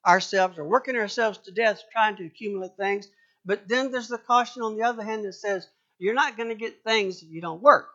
ourselves 0.06 0.58
or 0.58 0.64
working 0.64 0.96
ourselves 0.96 1.38
to 1.38 1.52
death 1.52 1.82
trying 1.92 2.16
to 2.16 2.26
accumulate 2.26 2.76
things. 2.76 3.08
But 3.44 3.68
then 3.68 3.90
there's 3.90 4.08
the 4.08 4.18
caution 4.18 4.62
on 4.62 4.76
the 4.76 4.85
other 4.85 5.02
hand 5.02 5.24
that 5.24 5.35
says 5.35 5.68
you're 5.98 6.14
not 6.14 6.37
going 6.37 6.48
to 6.48 6.54
get 6.54 6.82
things 6.85 7.22
if 7.22 7.30
you 7.30 7.40
don't 7.40 7.62
work. 7.62 7.88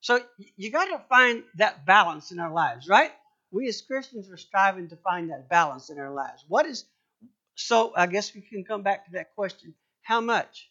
So 0.00 0.20
you 0.56 0.70
got 0.70 0.86
to 0.86 1.02
find 1.08 1.44
that 1.56 1.86
balance 1.86 2.30
in 2.30 2.38
our 2.38 2.52
lives, 2.52 2.88
right? 2.88 3.12
We 3.50 3.68
as 3.68 3.80
Christians 3.80 4.30
are 4.30 4.36
striving 4.36 4.88
to 4.88 4.96
find 4.96 5.30
that 5.30 5.48
balance 5.48 5.90
in 5.90 5.98
our 5.98 6.12
lives. 6.12 6.44
What 6.48 6.66
is 6.66 6.84
so? 7.54 7.92
I 7.96 8.06
guess 8.06 8.34
we 8.34 8.40
can 8.40 8.64
come 8.64 8.82
back 8.82 9.06
to 9.06 9.12
that 9.12 9.34
question: 9.34 9.74
How 10.02 10.20
much? 10.20 10.68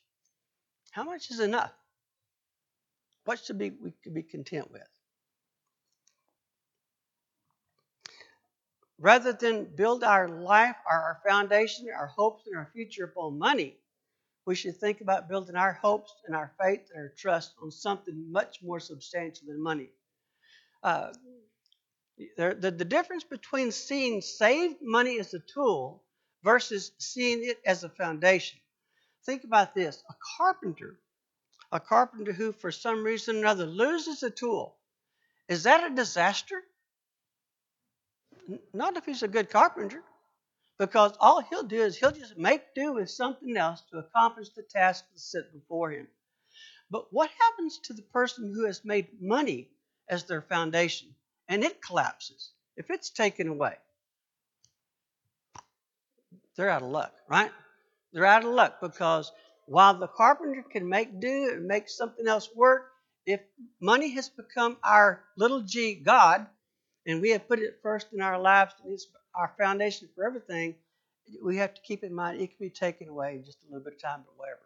How 0.92 1.04
much 1.04 1.32
is 1.32 1.39
enough? 1.39 1.72
What 3.26 3.39
should 3.39 3.58
be 3.58 3.72
we 3.72 3.92
could 4.04 4.13
be 4.13 4.24
content 4.24 4.70
with? 4.72 4.93
Rather 9.04 9.34
than 9.34 9.66
build 9.66 10.02
our 10.02 10.30
life, 10.30 10.78
our 10.89 11.20
foundation, 11.28 11.89
our 11.94 12.08
hopes, 12.08 12.48
and 12.48 12.56
our 12.56 12.72
future 12.74 13.04
upon 13.04 13.38
money, 13.38 13.76
we 14.46 14.56
should 14.56 14.78
think 14.78 15.02
about 15.02 15.28
building 15.28 15.58
our 15.58 15.74
hopes 15.74 16.13
and 16.26 16.34
our 16.34 16.54
faith 16.58 16.89
and 16.89 17.02
our 17.02 17.13
trust 17.18 17.54
on 17.62 17.70
something 17.70 18.32
much 18.32 18.60
more 18.63 18.80
substantial 18.80 19.46
than 19.46 19.62
money. 19.62 19.89
Uh, 20.82 21.12
the, 22.38 22.56
the, 22.58 22.72
the 22.72 22.86
difference 22.86 23.26
between 23.26 23.74
seeing 23.74 24.22
saved 24.22 24.78
money 24.82 25.20
as 25.20 25.34
a 25.34 25.39
tool 25.54 26.02
versus 26.42 26.94
seeing 26.98 27.44
it 27.44 27.60
as 27.66 27.84
a 27.84 27.89
foundation. 27.89 28.58
Think 29.26 29.44
about 29.44 29.76
this 29.76 30.02
a 30.10 30.13
carpenter, 30.38 30.98
a 31.74 31.80
carpenter 31.82 32.32
who, 32.32 32.54
for 32.54 32.72
some 32.72 33.04
reason 33.04 33.36
or 33.36 33.39
another, 33.39 33.66
loses 33.66 34.24
a 34.24 34.30
tool. 34.30 34.78
Is 35.50 35.63
that 35.63 35.92
a 35.92 35.94
disaster? 35.94 36.63
Not 38.74 38.98
if 38.98 39.06
he's 39.06 39.24
a 39.24 39.28
good 39.28 39.50
carpenter. 39.50 40.04
Because 40.80 41.16
all 41.20 41.42
he'll 41.42 41.64
do 41.64 41.82
is 41.82 41.96
he'll 41.96 42.12
just 42.12 42.38
make 42.38 42.74
do 42.74 42.94
with 42.94 43.10
something 43.10 43.56
else 43.56 43.82
to 43.92 44.00
accomplish 44.00 44.50
the 44.50 44.64
task 44.64 45.06
that's 45.12 45.32
set 45.32 45.54
before 45.54 45.92
him. 45.92 46.08
But 46.90 47.14
what 47.14 47.30
happens 47.40 47.80
to 47.84 47.94
the 47.94 48.02
person 48.02 48.52
who 48.54 48.66
has 48.66 48.84
made 48.84 49.22
money 49.22 49.70
as 50.10 50.26
their 50.26 50.42
foundation 50.42 51.10
and 51.48 51.64
it 51.64 51.82
collapses? 51.82 52.52
If 52.76 52.90
it's 52.90 53.12
taken 53.12 53.48
away, 53.48 53.76
they're 56.56 56.70
out 56.70 56.82
of 56.82 56.90
luck, 56.90 57.14
right? 57.30 57.52
They're 58.12 58.26
out 58.26 58.44
of 58.44 58.52
luck 58.52 58.82
because 58.82 59.32
while 59.66 59.94
the 59.94 60.08
carpenter 60.08 60.64
can 60.64 60.90
make 60.90 61.20
do 61.20 61.52
and 61.54 61.66
make 61.66 61.88
something 61.88 62.28
else 62.28 62.50
work, 62.56 62.92
if 63.26 63.42
money 63.80 64.10
has 64.16 64.30
become 64.30 64.78
our 64.84 65.24
little 65.38 65.62
g 65.62 65.96
God, 65.96 66.48
and 67.06 67.22
we 67.22 67.30
have 67.32 67.48
put 67.48 67.60
it 67.60 67.80
first 67.82 68.08
in 68.13 68.22
our 68.22 68.39
lives 68.39 68.74
and 68.84 68.94
it's 68.94 69.08
our 69.36 69.54
foundation 69.58 70.08
for 70.16 70.26
everything, 70.26 70.76
we 71.44 71.58
have 71.58 71.74
to 71.74 71.82
keep 71.82 72.04
in 72.04 72.13
mind 72.13 72.39
it 72.39 72.48
can 72.48 72.58
be 72.60 72.70
taken 72.70 73.08
away 73.08 73.36
in 73.36 73.44
just 73.44 73.58
a 73.63 73.68
little 73.72 73.84
bit 73.84 73.94
of 73.94 74.02
time, 74.02 74.24
but 74.26 74.38
whatever. 74.38 74.60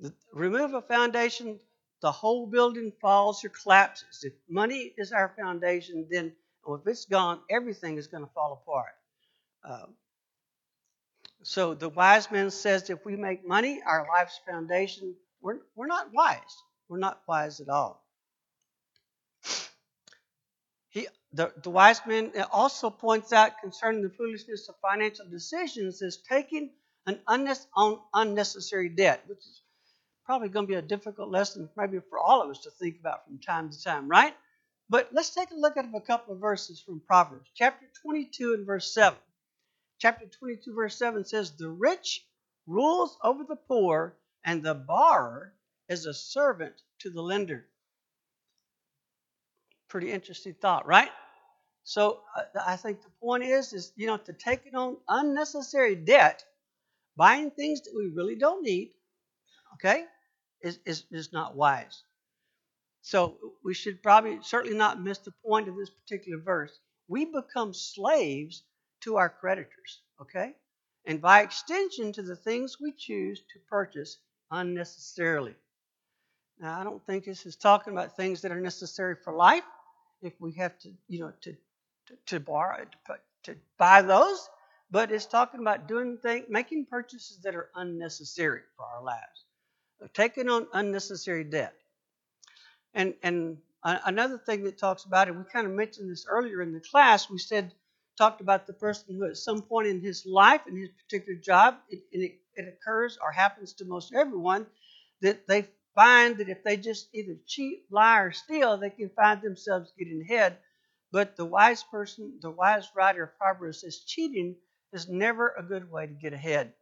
The, 0.00 0.12
remove 0.32 0.74
a 0.74 0.82
foundation, 0.82 1.58
the 2.02 2.12
whole 2.12 2.46
building 2.46 2.92
falls 3.00 3.44
or 3.44 3.48
collapses. 3.48 4.24
If 4.24 4.32
money 4.48 4.92
is 4.98 5.12
our 5.12 5.32
foundation, 5.38 6.06
then 6.10 6.32
if 6.68 6.86
it's 6.86 7.04
gone, 7.04 7.40
everything 7.50 7.96
is 7.96 8.06
going 8.06 8.24
to 8.24 8.30
fall 8.32 8.62
apart. 8.62 8.94
Um, 9.64 9.94
so 11.42 11.74
the 11.74 11.88
wise 11.90 12.30
man 12.30 12.50
says 12.50 12.90
if 12.90 13.04
we 13.04 13.16
make 13.16 13.46
money 13.46 13.82
our 13.86 14.06
life's 14.08 14.40
foundation, 14.46 15.14
we're, 15.40 15.58
we're 15.76 15.86
not 15.86 16.12
wise. 16.12 16.62
We're 16.88 16.98
not 16.98 17.20
wise 17.28 17.60
at 17.60 17.68
all. 17.68 18.02
He, 20.88 21.08
the, 21.34 21.52
the 21.62 21.70
wise 21.70 22.00
man 22.06 22.32
also 22.52 22.90
points 22.90 23.32
out 23.32 23.60
concerning 23.60 24.02
the 24.02 24.10
foolishness 24.10 24.68
of 24.68 24.76
financial 24.80 25.26
decisions 25.28 26.00
is 26.00 26.18
taking 26.28 26.70
an 27.06 27.18
unnecessary 28.14 28.88
debt, 28.88 29.24
which 29.26 29.38
is 29.38 29.62
probably 30.24 30.48
going 30.48 30.66
to 30.66 30.70
be 30.70 30.76
a 30.76 30.82
difficult 30.82 31.30
lesson 31.30 31.68
maybe 31.76 31.98
for 32.08 32.18
all 32.18 32.40
of 32.42 32.50
us 32.50 32.60
to 32.60 32.70
think 32.70 32.98
about 33.00 33.26
from 33.26 33.38
time 33.38 33.68
to 33.68 33.82
time, 33.82 34.08
right? 34.08 34.34
But 34.88 35.08
let's 35.12 35.34
take 35.34 35.50
a 35.50 35.56
look 35.56 35.76
at 35.76 35.86
a 35.92 36.00
couple 36.00 36.34
of 36.34 36.40
verses 36.40 36.80
from 36.80 37.02
Proverbs, 37.06 37.50
chapter 37.54 37.86
22 38.02 38.54
and 38.54 38.66
verse 38.66 38.92
7. 38.94 39.18
Chapter 39.98 40.26
22, 40.26 40.74
verse 40.74 40.96
7 40.96 41.24
says, 41.24 41.52
The 41.52 41.68
rich 41.68 42.24
rules 42.66 43.18
over 43.22 43.44
the 43.44 43.56
poor, 43.56 44.16
and 44.44 44.62
the 44.62 44.74
borrower 44.74 45.52
is 45.88 46.06
a 46.06 46.14
servant 46.14 46.74
to 47.00 47.10
the 47.10 47.22
lender. 47.22 47.66
Pretty 49.88 50.12
interesting 50.12 50.54
thought, 50.54 50.86
right? 50.86 51.10
So 51.84 52.22
uh, 52.36 52.42
I 52.66 52.76
think 52.76 53.02
the 53.02 53.10
point 53.20 53.44
is, 53.44 53.72
is 53.72 53.92
you 53.94 54.06
know, 54.06 54.16
to 54.16 54.32
take 54.32 54.62
on 54.74 54.96
unnecessary 55.06 55.94
debt, 55.94 56.42
buying 57.16 57.50
things 57.50 57.82
that 57.82 57.92
we 57.94 58.10
really 58.14 58.36
don't 58.36 58.62
need, 58.62 58.92
okay, 59.74 60.04
is, 60.62 60.78
is, 60.86 61.04
is 61.10 61.32
not 61.32 61.54
wise. 61.54 62.02
So 63.02 63.36
we 63.62 63.74
should 63.74 64.02
probably 64.02 64.38
certainly 64.42 64.78
not 64.78 65.00
miss 65.00 65.18
the 65.18 65.32
point 65.46 65.68
of 65.68 65.76
this 65.76 65.90
particular 65.90 66.42
verse. 66.42 66.72
We 67.06 67.26
become 67.26 67.74
slaves 67.74 68.62
to 69.02 69.16
our 69.16 69.28
creditors, 69.28 70.00
okay? 70.22 70.54
And 71.04 71.20
by 71.20 71.42
extension 71.42 72.12
to 72.14 72.22
the 72.22 72.36
things 72.36 72.78
we 72.80 72.92
choose 72.92 73.40
to 73.52 73.58
purchase 73.68 74.16
unnecessarily. 74.50 75.54
Now, 76.58 76.80
I 76.80 76.84
don't 76.84 77.04
think 77.04 77.26
this 77.26 77.44
is 77.44 77.56
talking 77.56 77.92
about 77.92 78.16
things 78.16 78.40
that 78.40 78.52
are 78.52 78.60
necessary 78.60 79.16
for 79.22 79.34
life 79.34 79.64
if 80.22 80.32
we 80.40 80.52
have 80.54 80.78
to, 80.78 80.90
you 81.08 81.20
know, 81.20 81.32
to 81.42 81.54
to, 82.26 82.40
borrow 82.40 82.84
to, 82.84 83.18
to 83.44 83.56
buy 83.78 84.02
those, 84.02 84.48
but 84.90 85.12
it's 85.12 85.26
talking 85.26 85.60
about 85.60 85.88
doing 85.88 86.18
things, 86.18 86.46
making 86.48 86.86
purchases 86.86 87.38
that 87.42 87.54
are 87.54 87.70
unnecessary 87.74 88.60
for 88.76 88.84
our 88.86 89.02
lives, 89.02 89.44
taking 90.14 90.48
on 90.48 90.66
unnecessary 90.72 91.44
debt. 91.44 91.74
And 92.94 93.14
and 93.22 93.58
another 93.84 94.38
thing 94.38 94.64
that 94.64 94.78
talks 94.78 95.04
about 95.04 95.28
it, 95.28 95.36
we 95.36 95.44
kind 95.52 95.66
of 95.66 95.72
mentioned 95.72 96.10
this 96.10 96.26
earlier 96.28 96.62
in 96.62 96.72
the 96.72 96.80
class. 96.80 97.28
We 97.28 97.38
said 97.38 97.72
talked 98.16 98.40
about 98.40 98.66
the 98.66 98.72
person 98.72 99.16
who 99.16 99.26
at 99.26 99.36
some 99.36 99.60
point 99.62 99.88
in 99.88 100.00
his 100.00 100.24
life 100.24 100.60
in 100.68 100.76
his 100.76 100.90
particular 100.90 101.38
job, 101.38 101.76
it, 101.90 102.00
it, 102.12 102.38
it 102.54 102.78
occurs 102.80 103.18
or 103.20 103.32
happens 103.32 103.72
to 103.74 103.84
most 103.84 104.14
everyone 104.14 104.66
that 105.20 105.46
they 105.48 105.66
find 105.94 106.38
that 106.38 106.48
if 106.48 106.62
they 106.62 106.76
just 106.76 107.08
either 107.12 107.36
cheat, 107.46 107.84
lie, 107.90 108.20
or 108.20 108.32
steal, 108.32 108.76
they 108.76 108.90
can 108.90 109.10
find 109.10 109.42
themselves 109.42 109.92
getting 109.98 110.22
ahead. 110.22 110.58
But 111.14 111.36
the 111.36 111.44
wise 111.44 111.84
person, 111.84 112.40
the 112.42 112.50
wise 112.50 112.88
writer 112.96 113.22
of 113.22 113.38
Proverbs 113.38 113.82
says 113.82 114.00
cheating 114.00 114.56
is 114.92 115.08
never 115.08 115.54
a 115.56 115.62
good 115.62 115.88
way 115.88 116.08
to 116.08 116.12
get 116.12 116.32
ahead. 116.32 116.72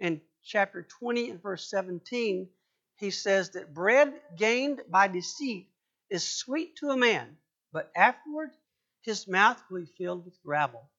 In 0.00 0.20
chapter 0.42 0.82
20 0.82 1.30
and 1.30 1.40
verse 1.40 1.70
17, 1.70 2.48
he 2.96 3.10
says 3.12 3.50
that 3.50 3.72
bread 3.72 4.20
gained 4.36 4.80
by 4.88 5.06
deceit 5.06 5.68
is 6.10 6.28
sweet 6.28 6.74
to 6.78 6.88
a 6.88 6.96
man, 6.96 7.36
but 7.72 7.92
afterward 7.94 8.50
his 9.02 9.28
mouth 9.28 9.62
will 9.70 9.82
be 9.82 9.86
filled 9.96 10.24
with 10.24 10.42
gravel. 10.42 10.90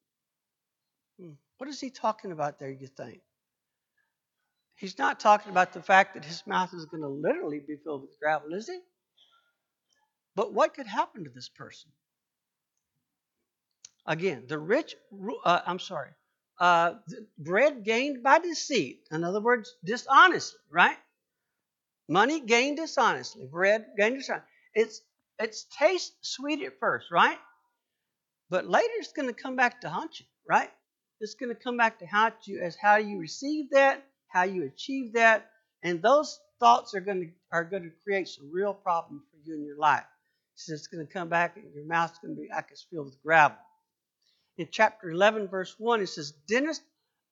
Hmm. 1.20 1.32
What 1.58 1.70
is 1.70 1.82
he 1.82 1.90
talking 1.90 2.32
about 2.32 2.60
there, 2.60 2.72
you 2.72 2.88
think? 2.88 3.20
He's 4.76 4.98
not 4.98 5.20
talking 5.20 5.52
about 5.52 5.74
the 5.74 5.84
fact 5.84 6.14
that 6.14 6.24
his 6.24 6.48
mouth 6.48 6.74
is 6.74 6.86
going 6.86 7.04
to 7.04 7.10
literally 7.10 7.60
be 7.60 7.76
filled 7.84 8.04
with 8.04 8.18
gravel, 8.22 8.54
is 8.54 8.68
he? 8.68 8.80
But 10.34 10.54
what 10.54 10.74
could 10.74 10.88
happen 10.88 11.26
to 11.26 11.30
this 11.30 11.50
person? 11.50 11.92
Again, 14.06 14.46
the 14.48 14.60
rich, 14.60 14.96
uh, 15.46 15.62
I'm 15.66 15.80
sorry, 15.80 16.10
uh, 16.60 16.96
bread 17.38 17.84
gained 17.84 18.22
by 18.22 18.40
deceit. 18.40 19.08
In 19.12 19.24
other 19.24 19.40
words, 19.40 19.76
dishonestly, 19.84 20.60
right? 20.70 20.98
Money 22.10 22.42
gained 22.42 22.78
dishonestly. 22.78 23.48
Bread 23.50 23.86
gained 23.98 24.18
dishonestly. 24.18 24.50
It's 24.76 25.02
it's 25.40 25.66
tastes 25.78 26.16
sweet 26.22 26.62
at 26.64 26.80
first, 26.80 27.12
right? 27.12 27.38
But 28.50 28.68
later 28.68 28.94
it's 28.98 29.14
going 29.14 29.28
to 29.28 29.34
come 29.34 29.56
back 29.56 29.82
to 29.82 29.90
haunt 29.90 30.20
you, 30.20 30.26
right? 30.48 30.70
It's 31.20 31.36
going 31.36 31.50
to 31.50 31.62
come 31.62 31.78
back 31.78 32.00
to 32.00 32.06
haunt 32.06 32.36
you 32.46 32.60
as 32.62 32.76
how 32.76 32.98
you 32.98 33.20
receive 33.20 33.72
that, 33.72 34.04
how 34.28 34.44
you 34.44 34.66
achieve 34.66 35.14
that, 35.14 35.50
and 35.82 36.02
those 36.02 36.40
thoughts 36.60 36.94
are 36.94 37.02
going 37.02 37.22
to 37.22 37.30
are 37.52 37.64
going 37.64 37.84
to 37.84 37.92
create 38.04 38.28
some 38.28 38.52
real 38.52 38.74
problems 38.74 39.24
for 39.32 39.38
you 39.46 39.56
in 39.56 39.66
your 39.66 39.78
life. 39.78 40.06
So 40.56 40.74
it's 40.74 40.88
going 40.88 41.06
to 41.06 41.12
come 41.12 41.30
back 41.30 41.58
and 41.58 41.74
your 41.74 41.86
mouth's 41.86 42.20
going 42.20 42.36
to 42.36 42.42
be 42.42 42.50
like 42.54 42.68
it's 42.70 42.86
filled 42.92 43.06
with 43.08 43.24
gravel. 43.24 43.58
In 44.58 44.68
chapter 44.72 45.10
11, 45.10 45.48
verse 45.48 45.76
1, 45.80 46.02
it 46.02 46.08
says, 46.08 46.32
Dentist, 46.48 46.84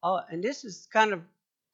uh, 0.01 0.21
and 0.29 0.43
this 0.43 0.65
is 0.65 0.87
kind 0.91 1.13
of 1.13 1.21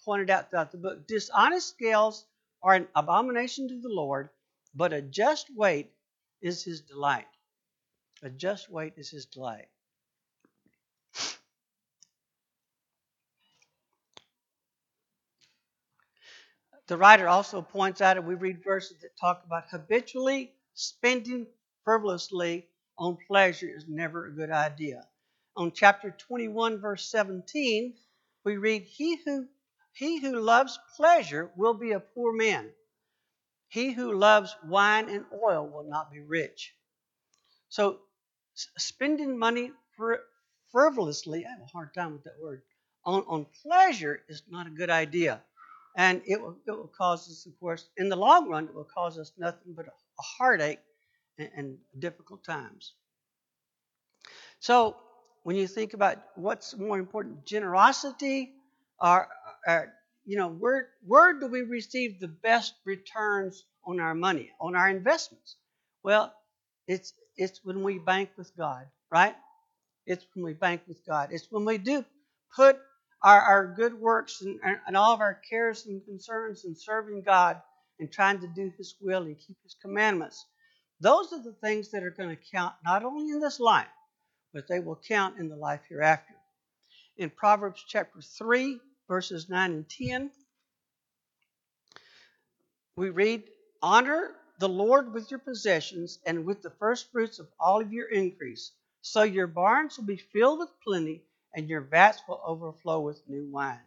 pointed 0.03 0.29
out 0.29 0.49
throughout 0.49 0.71
the 0.71 0.77
book, 0.77 1.07
dishonest 1.07 1.69
scales 1.69 2.25
are 2.61 2.73
an 2.73 2.87
abomination 2.95 3.67
to 3.69 3.79
the 3.79 3.89
Lord, 3.89 4.29
but 4.75 4.91
a 4.91 5.01
just 5.01 5.53
weight 5.55 5.91
is 6.41 6.63
his 6.63 6.81
delight. 6.81 7.27
A 8.23 8.29
just 8.29 8.69
weight 8.69 8.93
is 8.97 9.09
his 9.09 9.25
delight. 9.25 9.67
The 16.87 16.97
writer 16.97 17.27
also 17.27 17.61
points 17.61 18.01
out, 18.01 18.17
and 18.17 18.25
we 18.25 18.35
read 18.35 18.63
verses 18.63 18.97
that 19.01 19.17
talk 19.17 19.43
about 19.45 19.69
habitually 19.69 20.53
spending 20.73 21.47
frivolously 21.83 22.67
on 22.97 23.17
pleasure 23.27 23.69
is 23.69 23.85
never 23.87 24.27
a 24.27 24.31
good 24.31 24.51
idea. 24.51 25.05
On 25.57 25.71
chapter 25.71 26.11
21, 26.11 26.79
verse 26.79 27.09
17, 27.09 27.95
we 28.45 28.57
read, 28.57 28.83
He 28.83 29.17
who, 29.25 29.47
he 29.91 30.21
who 30.21 30.39
loves 30.39 30.77
pleasure 30.95 31.49
will 31.57 31.73
be 31.73 31.93
a 31.93 31.99
poor 31.99 32.31
man. 32.31 32.69
He 33.67 33.91
who 33.91 34.13
loves 34.13 34.55
wine 34.63 35.09
and 35.09 35.25
oil 35.33 35.67
will 35.67 35.89
not 35.89 36.11
be 36.11 36.19
rich. 36.19 36.75
So, 37.69 37.97
spending 38.53 39.39
money 39.39 39.71
frivolously, 40.71 41.43
I 41.43 41.49
have 41.49 41.61
a 41.61 41.65
hard 41.65 41.91
time 41.95 42.13
with 42.13 42.23
that 42.25 42.39
word, 42.39 42.61
on, 43.03 43.23
on 43.27 43.47
pleasure 43.63 44.21
is 44.29 44.43
not 44.47 44.67
a 44.67 44.69
good 44.69 44.91
idea. 44.91 45.41
And 45.95 46.21
it 46.27 46.39
will, 46.39 46.55
it 46.67 46.71
will 46.71 46.91
cause 46.95 47.27
us, 47.31 47.47
of 47.47 47.59
course, 47.59 47.89
in 47.97 48.09
the 48.09 48.15
long 48.15 48.47
run, 48.47 48.65
it 48.65 48.75
will 48.75 48.87
cause 48.93 49.17
us 49.17 49.31
nothing 49.39 49.73
but 49.75 49.87
a 49.87 50.21
heartache 50.21 50.81
and, 51.39 51.49
and 51.55 51.77
difficult 51.97 52.43
times. 52.43 52.93
So, 54.59 54.97
when 55.47 55.55
you 55.55 55.65
think 55.65 55.93
about 55.93 56.17
what's 56.35 56.75
more 56.77 56.99
important, 56.99 57.45
generosity 57.45 58.51
or, 58.99 59.29
or 59.65 59.93
you 60.25 60.37
know, 60.37 60.49
where, 60.49 60.89
where 61.05 61.39
do 61.39 61.47
we 61.47 61.61
receive 61.61 62.19
the 62.19 62.27
best 62.27 62.73
returns 62.83 63.63
on 63.85 64.01
our 64.01 64.13
money, 64.13 64.51
on 64.59 64.75
our 64.75 64.89
investments? 64.89 65.55
Well, 66.03 66.33
it's, 66.85 67.13
it's 67.37 67.61
when 67.63 67.81
we 67.81 67.97
bank 67.97 68.31
with 68.37 68.51
God, 68.57 68.87
right? 69.09 69.35
It's 70.05 70.25
when 70.33 70.43
we 70.43 70.51
bank 70.51 70.81
with 70.85 70.99
God. 71.07 71.29
It's 71.31 71.47
when 71.49 71.63
we 71.63 71.77
do 71.77 72.03
put 72.53 72.77
our, 73.23 73.39
our 73.39 73.73
good 73.73 73.93
works 73.93 74.41
and, 74.41 74.59
and 74.85 74.97
all 74.97 75.13
of 75.13 75.21
our 75.21 75.39
cares 75.49 75.85
and 75.85 76.03
concerns 76.03 76.65
in 76.65 76.75
serving 76.75 77.23
God 77.25 77.61
and 78.01 78.11
trying 78.11 78.41
to 78.41 78.47
do 78.53 78.69
His 78.77 78.95
will 78.99 79.23
and 79.23 79.37
keep 79.37 79.55
His 79.63 79.77
commandments. 79.81 80.45
Those 80.99 81.31
are 81.31 81.41
the 81.41 81.55
things 81.63 81.91
that 81.91 82.03
are 82.03 82.11
going 82.11 82.35
to 82.35 82.43
count 82.53 82.73
not 82.83 83.05
only 83.05 83.31
in 83.31 83.39
this 83.39 83.61
life, 83.61 83.87
but 84.53 84.67
they 84.67 84.79
will 84.79 84.99
count 85.07 85.37
in 85.39 85.49
the 85.49 85.55
life 85.55 85.81
hereafter. 85.89 86.33
In 87.17 87.29
Proverbs 87.29 87.83
chapter 87.87 88.21
3, 88.21 88.79
verses 89.07 89.49
9 89.49 89.71
and 89.71 89.89
10, 89.89 90.31
we 92.95 93.09
read, 93.09 93.43
Honor 93.81 94.31
the 94.59 94.69
Lord 94.69 95.13
with 95.13 95.29
your 95.29 95.39
possessions 95.39 96.19
and 96.25 96.45
with 96.45 96.61
the 96.61 96.71
first 96.71 97.11
fruits 97.11 97.39
of 97.39 97.47
all 97.59 97.81
of 97.81 97.93
your 97.93 98.07
increase. 98.09 98.71
So 99.01 99.23
your 99.23 99.47
barns 99.47 99.97
will 99.97 100.05
be 100.05 100.17
filled 100.17 100.59
with 100.59 100.69
plenty 100.83 101.21
and 101.55 101.69
your 101.69 101.81
vats 101.81 102.21
will 102.27 102.41
overflow 102.45 102.99
with 102.99 103.21
new 103.27 103.47
wine. 103.51 103.79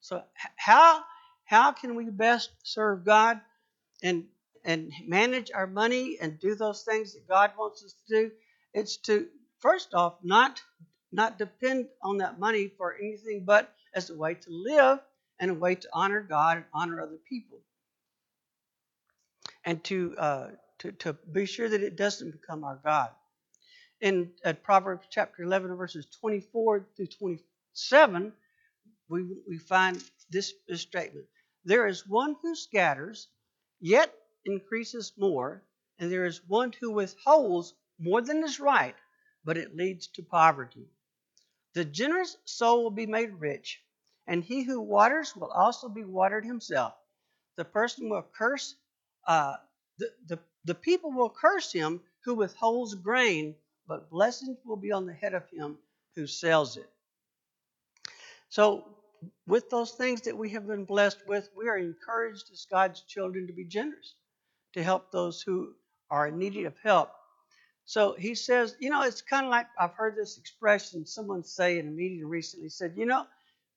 So 0.00 0.22
how 0.56 1.04
how 1.44 1.72
can 1.72 1.94
we 1.94 2.08
best 2.10 2.50
serve 2.62 3.04
God 3.04 3.40
and 4.02 4.24
and 4.64 4.92
manage 5.06 5.50
our 5.52 5.66
money 5.66 6.18
and 6.20 6.38
do 6.38 6.54
those 6.54 6.82
things 6.82 7.14
that 7.14 7.28
God 7.28 7.52
wants 7.58 7.84
us 7.84 7.94
to 8.08 8.22
do? 8.22 8.30
It's 8.72 8.96
to 8.98 9.28
first 9.60 9.94
off 9.94 10.14
not 10.22 10.62
not 11.12 11.38
depend 11.38 11.88
on 12.02 12.18
that 12.18 12.38
money 12.38 12.68
for 12.78 12.96
anything 12.96 13.44
but 13.44 13.72
as 13.94 14.10
a 14.10 14.16
way 14.16 14.34
to 14.34 14.50
live 14.50 15.00
and 15.40 15.50
a 15.50 15.54
way 15.54 15.74
to 15.74 15.88
honor 15.92 16.20
God 16.20 16.58
and 16.58 16.66
honor 16.72 17.00
other 17.00 17.18
people. 17.28 17.58
And 19.64 19.82
to 19.84 20.14
uh, 20.16 20.48
to, 20.80 20.92
to 20.92 21.12
be 21.12 21.46
sure 21.46 21.68
that 21.68 21.82
it 21.82 21.96
doesn't 21.96 22.30
become 22.30 22.64
our 22.64 22.80
God. 22.82 23.10
In 24.00 24.30
Proverbs 24.62 25.06
chapter 25.10 25.42
11, 25.42 25.74
verses 25.76 26.06
24 26.20 26.86
through 26.96 27.06
27, 27.06 28.32
we, 29.10 29.24
we 29.46 29.58
find 29.58 30.02
this, 30.30 30.54
this 30.66 30.80
statement. 30.80 31.26
There 31.66 31.86
is 31.86 32.08
one 32.08 32.34
who 32.40 32.54
scatters, 32.54 33.28
yet 33.78 34.14
increases 34.46 35.12
more, 35.18 35.62
and 35.98 36.10
there 36.10 36.24
is 36.24 36.40
one 36.48 36.72
who 36.80 36.92
withholds 36.92 37.74
more 37.98 38.22
than 38.22 38.42
is 38.42 38.58
right, 38.58 38.96
but 39.44 39.56
it 39.56 39.76
leads 39.76 40.06
to 40.08 40.22
poverty. 40.22 40.86
The 41.74 41.84
generous 41.84 42.36
soul 42.44 42.82
will 42.82 42.90
be 42.90 43.06
made 43.06 43.40
rich, 43.40 43.80
and 44.26 44.42
he 44.42 44.62
who 44.62 44.80
waters 44.80 45.34
will 45.36 45.50
also 45.50 45.88
be 45.88 46.04
watered 46.04 46.44
himself. 46.44 46.94
The 47.56 47.64
person 47.64 48.08
will 48.08 48.26
curse, 48.36 48.74
uh, 49.26 49.56
the, 49.98 50.10
the, 50.26 50.38
the 50.64 50.74
people 50.74 51.12
will 51.12 51.30
curse 51.30 51.72
him 51.72 52.00
who 52.24 52.34
withholds 52.34 52.94
grain 52.94 53.54
but 53.90 54.08
blessings 54.08 54.56
will 54.64 54.76
be 54.76 54.92
on 54.92 55.04
the 55.04 55.12
head 55.12 55.34
of 55.34 55.42
him 55.50 55.76
who 56.14 56.24
sells 56.24 56.76
it. 56.76 56.88
So, 58.48 58.84
with 59.48 59.68
those 59.68 59.90
things 59.90 60.20
that 60.22 60.38
we 60.38 60.50
have 60.50 60.68
been 60.68 60.84
blessed 60.84 61.26
with, 61.26 61.50
we 61.56 61.68
are 61.68 61.76
encouraged 61.76 62.52
as 62.52 62.68
God's 62.70 63.00
children 63.00 63.48
to 63.48 63.52
be 63.52 63.64
generous, 63.64 64.14
to 64.74 64.82
help 64.84 65.10
those 65.10 65.42
who 65.42 65.74
are 66.08 66.28
in 66.28 66.38
need 66.38 66.56
of 66.66 66.78
help. 66.84 67.10
So 67.90 68.14
he 68.16 68.36
says, 68.36 68.76
you 68.78 68.88
know, 68.88 69.02
it's 69.02 69.20
kind 69.20 69.44
of 69.44 69.50
like 69.50 69.66
I've 69.76 69.94
heard 69.94 70.14
this 70.14 70.38
expression 70.38 71.04
someone 71.04 71.42
say 71.42 71.76
in 71.80 71.88
a 71.88 71.90
meeting 71.90 72.24
recently 72.24 72.68
said, 72.68 72.92
you 72.96 73.04
know, 73.04 73.26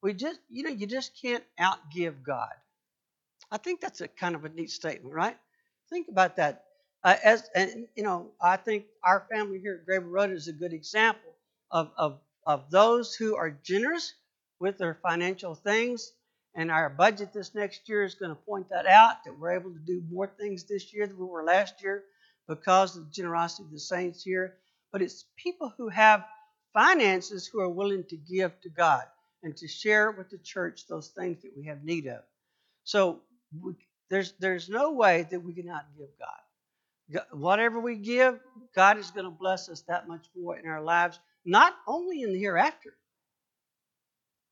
we 0.04 0.14
just, 0.14 0.40
you 0.52 0.62
know, 0.62 0.70
you 0.70 0.86
just 0.86 1.20
can't 1.20 1.44
outgive 1.60 2.22
God. 2.24 2.54
I 3.50 3.58
think 3.58 3.82
that's 3.82 4.02
a 4.02 4.08
kind 4.08 4.36
of 4.36 4.46
a 4.46 4.50
neat 4.50 4.70
statement, 4.70 5.16
right? 5.16 5.36
Think 5.90 6.10
about 6.10 6.36
that. 6.36 6.66
Uh, 7.04 7.16
as 7.24 7.50
and 7.56 7.88
you 7.96 8.04
know, 8.04 8.30
I 8.40 8.58
think 8.58 8.86
our 9.04 9.26
family 9.32 9.58
here 9.58 9.82
at 9.82 9.92
Grable 9.92 10.12
Road 10.12 10.30
is 10.30 10.48
a 10.48 10.54
good 10.54 10.74
example 10.74 11.34
of, 11.72 11.90
of 11.98 12.20
of 12.46 12.70
those 12.70 13.16
who 13.16 13.36
are 13.36 13.50
generous 13.64 14.14
with 14.60 14.78
their 14.78 14.94
financial 14.94 15.56
things. 15.56 16.14
And 16.54 16.70
our 16.70 16.88
budget 16.88 17.34
this 17.34 17.56
next 17.56 17.90
year 17.90 18.04
is 18.04 18.14
going 18.14 18.30
to 18.30 18.36
point 18.36 18.70
that 18.70 18.86
out 18.86 19.24
that 19.26 19.40
we're 19.40 19.54
able 19.54 19.72
to 19.72 19.80
do 19.80 20.04
more 20.08 20.28
things 20.28 20.66
this 20.66 20.94
year 20.94 21.08
than 21.08 21.18
we 21.18 21.26
were 21.26 21.44
last 21.44 21.82
year 21.82 22.04
because 22.48 22.98
of 22.98 23.06
the 23.06 23.12
generosity 23.12 23.64
of 23.64 23.72
the 23.72 23.80
saints 23.80 24.24
here. 24.24 24.56
But 24.92 25.02
it's 25.02 25.26
people 25.38 25.74
who 25.78 25.90
have 25.90 26.26
finances 26.74 27.48
who 27.48 27.60
are 27.62 27.70
willing 27.70 28.04
to 28.06 28.18
give 28.18 28.60
to 28.62 28.70
God 28.70 29.04
and 29.44 29.56
to 29.58 29.68
share 29.68 30.12
with 30.12 30.30
the 30.30 30.38
church 30.38 30.88
those 30.88 31.10
things 31.10 31.42
that 31.42 31.52
we 31.56 31.66
have 31.66 31.84
need 31.84 32.08
of. 32.08 32.22
So 32.84 33.22
we, 33.62 33.74
there's 34.10 34.34
there's 34.40 34.70
no 34.70 34.92
way 34.94 35.28
that 35.32 35.40
we 35.40 35.54
cannot 35.54 35.86
give 35.98 36.10
God. 36.20 37.24
Whatever 37.32 37.80
we 37.80 37.98
give, 37.98 38.40
God 38.76 38.98
is 38.98 39.12
going 39.12 39.26
to 39.26 39.32
bless 39.32 39.70
us 39.70 39.82
that 39.88 40.08
much 40.08 40.26
more 40.36 40.58
in 40.58 40.68
our 40.68 40.82
lives, 40.82 41.20
not 41.46 41.74
only 41.88 42.22
in 42.22 42.34
the 42.34 42.40
hereafter, 42.40 42.96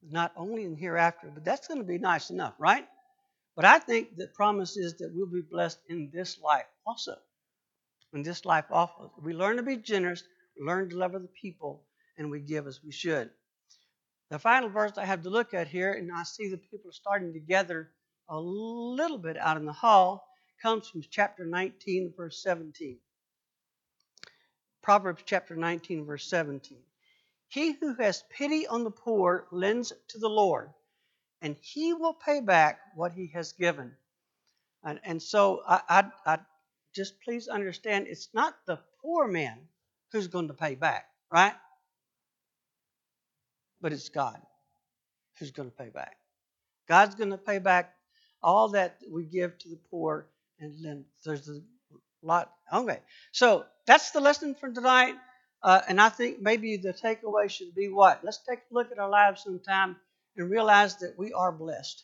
not 0.10 0.34
only 0.36 0.64
in 0.64 0.72
the 0.76 0.80
hereafter, 0.80 1.32
but 1.34 1.46
that's 1.46 1.68
going 1.68 1.80
to 1.80 1.86
be 1.86 1.98
nice 1.98 2.30
enough, 2.30 2.54
right? 2.60 2.88
But 3.56 3.66
I 3.66 3.80
think 3.80 4.16
the 4.18 4.28
promise 4.28 4.78
is 4.78 4.96
that 4.98 5.12
we'll 5.14 5.28
be 5.28 5.42
blessed 5.42 5.80
in 5.89 6.10
this 6.14 6.39
life 6.42 6.66
also. 6.86 7.16
In 8.14 8.24
this 8.24 8.45
life 8.45 8.66
offers. 8.72 9.09
We 9.22 9.34
learn 9.34 9.57
to 9.57 9.64
be 9.64 9.78
generous, 9.78 10.24
learn 10.59 10.89
to 10.89 10.97
love 10.97 11.16
other 11.16 11.30
people, 11.41 11.86
and 12.18 12.30
we 12.30 12.41
give 12.41 12.68
as 12.68 12.84
we 12.84 12.91
should. 12.91 13.30
The 14.30 14.39
final 14.39 14.70
verse 14.70 14.97
I 14.97 15.05
have 15.05 15.24
to 15.24 15.30
look 15.30 15.53
at 15.53 15.68
here, 15.68 15.93
and 15.93 16.12
I 16.12 16.24
see 16.24 16.49
the 16.49 16.57
people 16.57 16.89
are 16.89 16.93
starting 16.93 17.34
to 17.34 17.39
gather 17.39 17.91
a 18.30 18.39
little 18.39 19.18
bit 19.18 19.38
out 19.38 19.57
in 19.57 19.66
the 19.66 19.74
hall, 19.74 20.28
comes 20.62 20.88
from 20.88 21.03
chapter 21.09 21.45
19, 21.45 22.14
verse 22.16 22.41
17. 22.43 22.97
Proverbs 24.82 25.24
chapter 25.26 25.55
19, 25.55 26.05
verse 26.05 26.28
17. 26.30 26.78
He 27.47 27.74
who 27.74 27.93
has 27.95 28.24
pity 28.30 28.68
on 28.68 28.84
the 28.84 28.91
poor 28.91 29.47
lends 29.51 29.91
to 30.09 30.18
the 30.18 30.30
Lord, 30.30 30.70
and 31.41 31.55
he 31.62 31.93
will 31.93 32.14
pay 32.14 32.39
back 32.39 32.80
what 32.95 33.12
he 33.12 33.28
has 33.34 33.51
given. 33.51 33.95
And, 34.84 34.99
and 35.03 35.22
so 35.22 35.62
I, 35.68 35.82
I, 36.26 36.34
I 36.34 36.39
just 36.96 37.22
please 37.22 37.48
understand 37.48 38.08
it's 38.08 38.30
not 38.34 38.56
the 38.66 38.80
poor 39.02 39.28
man 39.28 39.60
who's 40.12 40.28
going 40.28 40.48
to 40.48 40.54
pay 40.54 40.76
back, 40.76 41.06
right? 41.32 41.54
But 43.82 43.94
it's 43.94 44.10
God 44.10 44.39
who's 45.39 45.52
going 45.52 45.70
to 45.70 45.76
pay 45.76 45.89
back. 45.89 46.18
God's 46.88 47.16
going 47.16 47.32
to 47.32 47.38
pay 47.38 47.60
back 47.60 47.94
all 48.44 48.70
that 48.70 48.98
we 49.10 49.24
give 49.24 49.58
to 49.60 49.70
the 49.70 49.80
poor, 49.89 50.28
and 50.60 50.74
then 50.84 51.06
there's 51.26 51.48
a 51.48 51.62
lot. 52.22 52.52
Okay, 52.72 53.00
so 53.32 53.66
that's 53.86 54.12
the 54.12 54.20
lesson 54.20 54.56
for 54.56 54.70
tonight. 54.70 55.16
Uh, 55.64 55.82
and 55.88 56.02
I 56.02 56.10
think 56.10 56.42
maybe 56.42 56.78
the 56.78 56.94
takeaway 56.94 57.50
should 57.50 57.76
be 57.76 57.88
what? 57.88 58.24
Let's 58.24 58.39
take 58.39 58.60
a 58.60 58.74
look 58.74 58.92
at 58.92 58.98
our 58.98 59.10
lives 59.10 59.44
sometime 59.44 59.96
and 60.36 60.50
realize 60.50 60.98
that 60.98 61.14
we 61.18 61.34
are 61.34 61.52
blessed. 61.52 62.04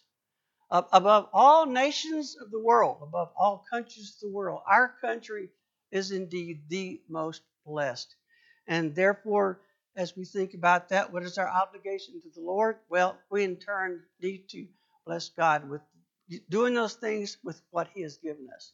Above 0.70 1.30
all 1.32 1.66
nations 1.66 2.36
of 2.42 2.52
the 2.52 2.60
world, 2.60 2.98
above 3.02 3.32
all 3.38 3.66
countries 3.72 4.14
of 4.16 4.20
the 4.20 4.36
world, 4.36 4.62
our 4.68 4.94
country 5.00 5.50
is 5.92 6.12
indeed 6.12 6.62
the 6.68 7.02
most 7.08 7.42
blessed. 7.66 8.14
And 8.68 8.94
therefore, 8.94 9.62
as 9.96 10.16
we 10.16 10.26
think 10.26 10.54
about 10.54 10.90
that, 10.90 11.12
what 11.12 11.24
is 11.24 11.38
our 11.38 11.48
obligation 11.48 12.22
to 12.22 12.30
the 12.36 12.42
Lord? 12.42 12.78
Well, 12.90 13.18
we 13.32 13.44
in 13.44 13.56
turn 13.56 14.04
need 14.22 14.50
to 14.50 14.68
bless 15.06 15.30
God 15.30 15.70
with 15.70 15.82
doing 16.50 16.74
those 16.74 16.96
things 16.96 17.38
with 17.44 17.62
what 17.72 17.88
He 17.94 18.02
has 18.02 18.18
given 18.18 18.50
us. 18.54 18.74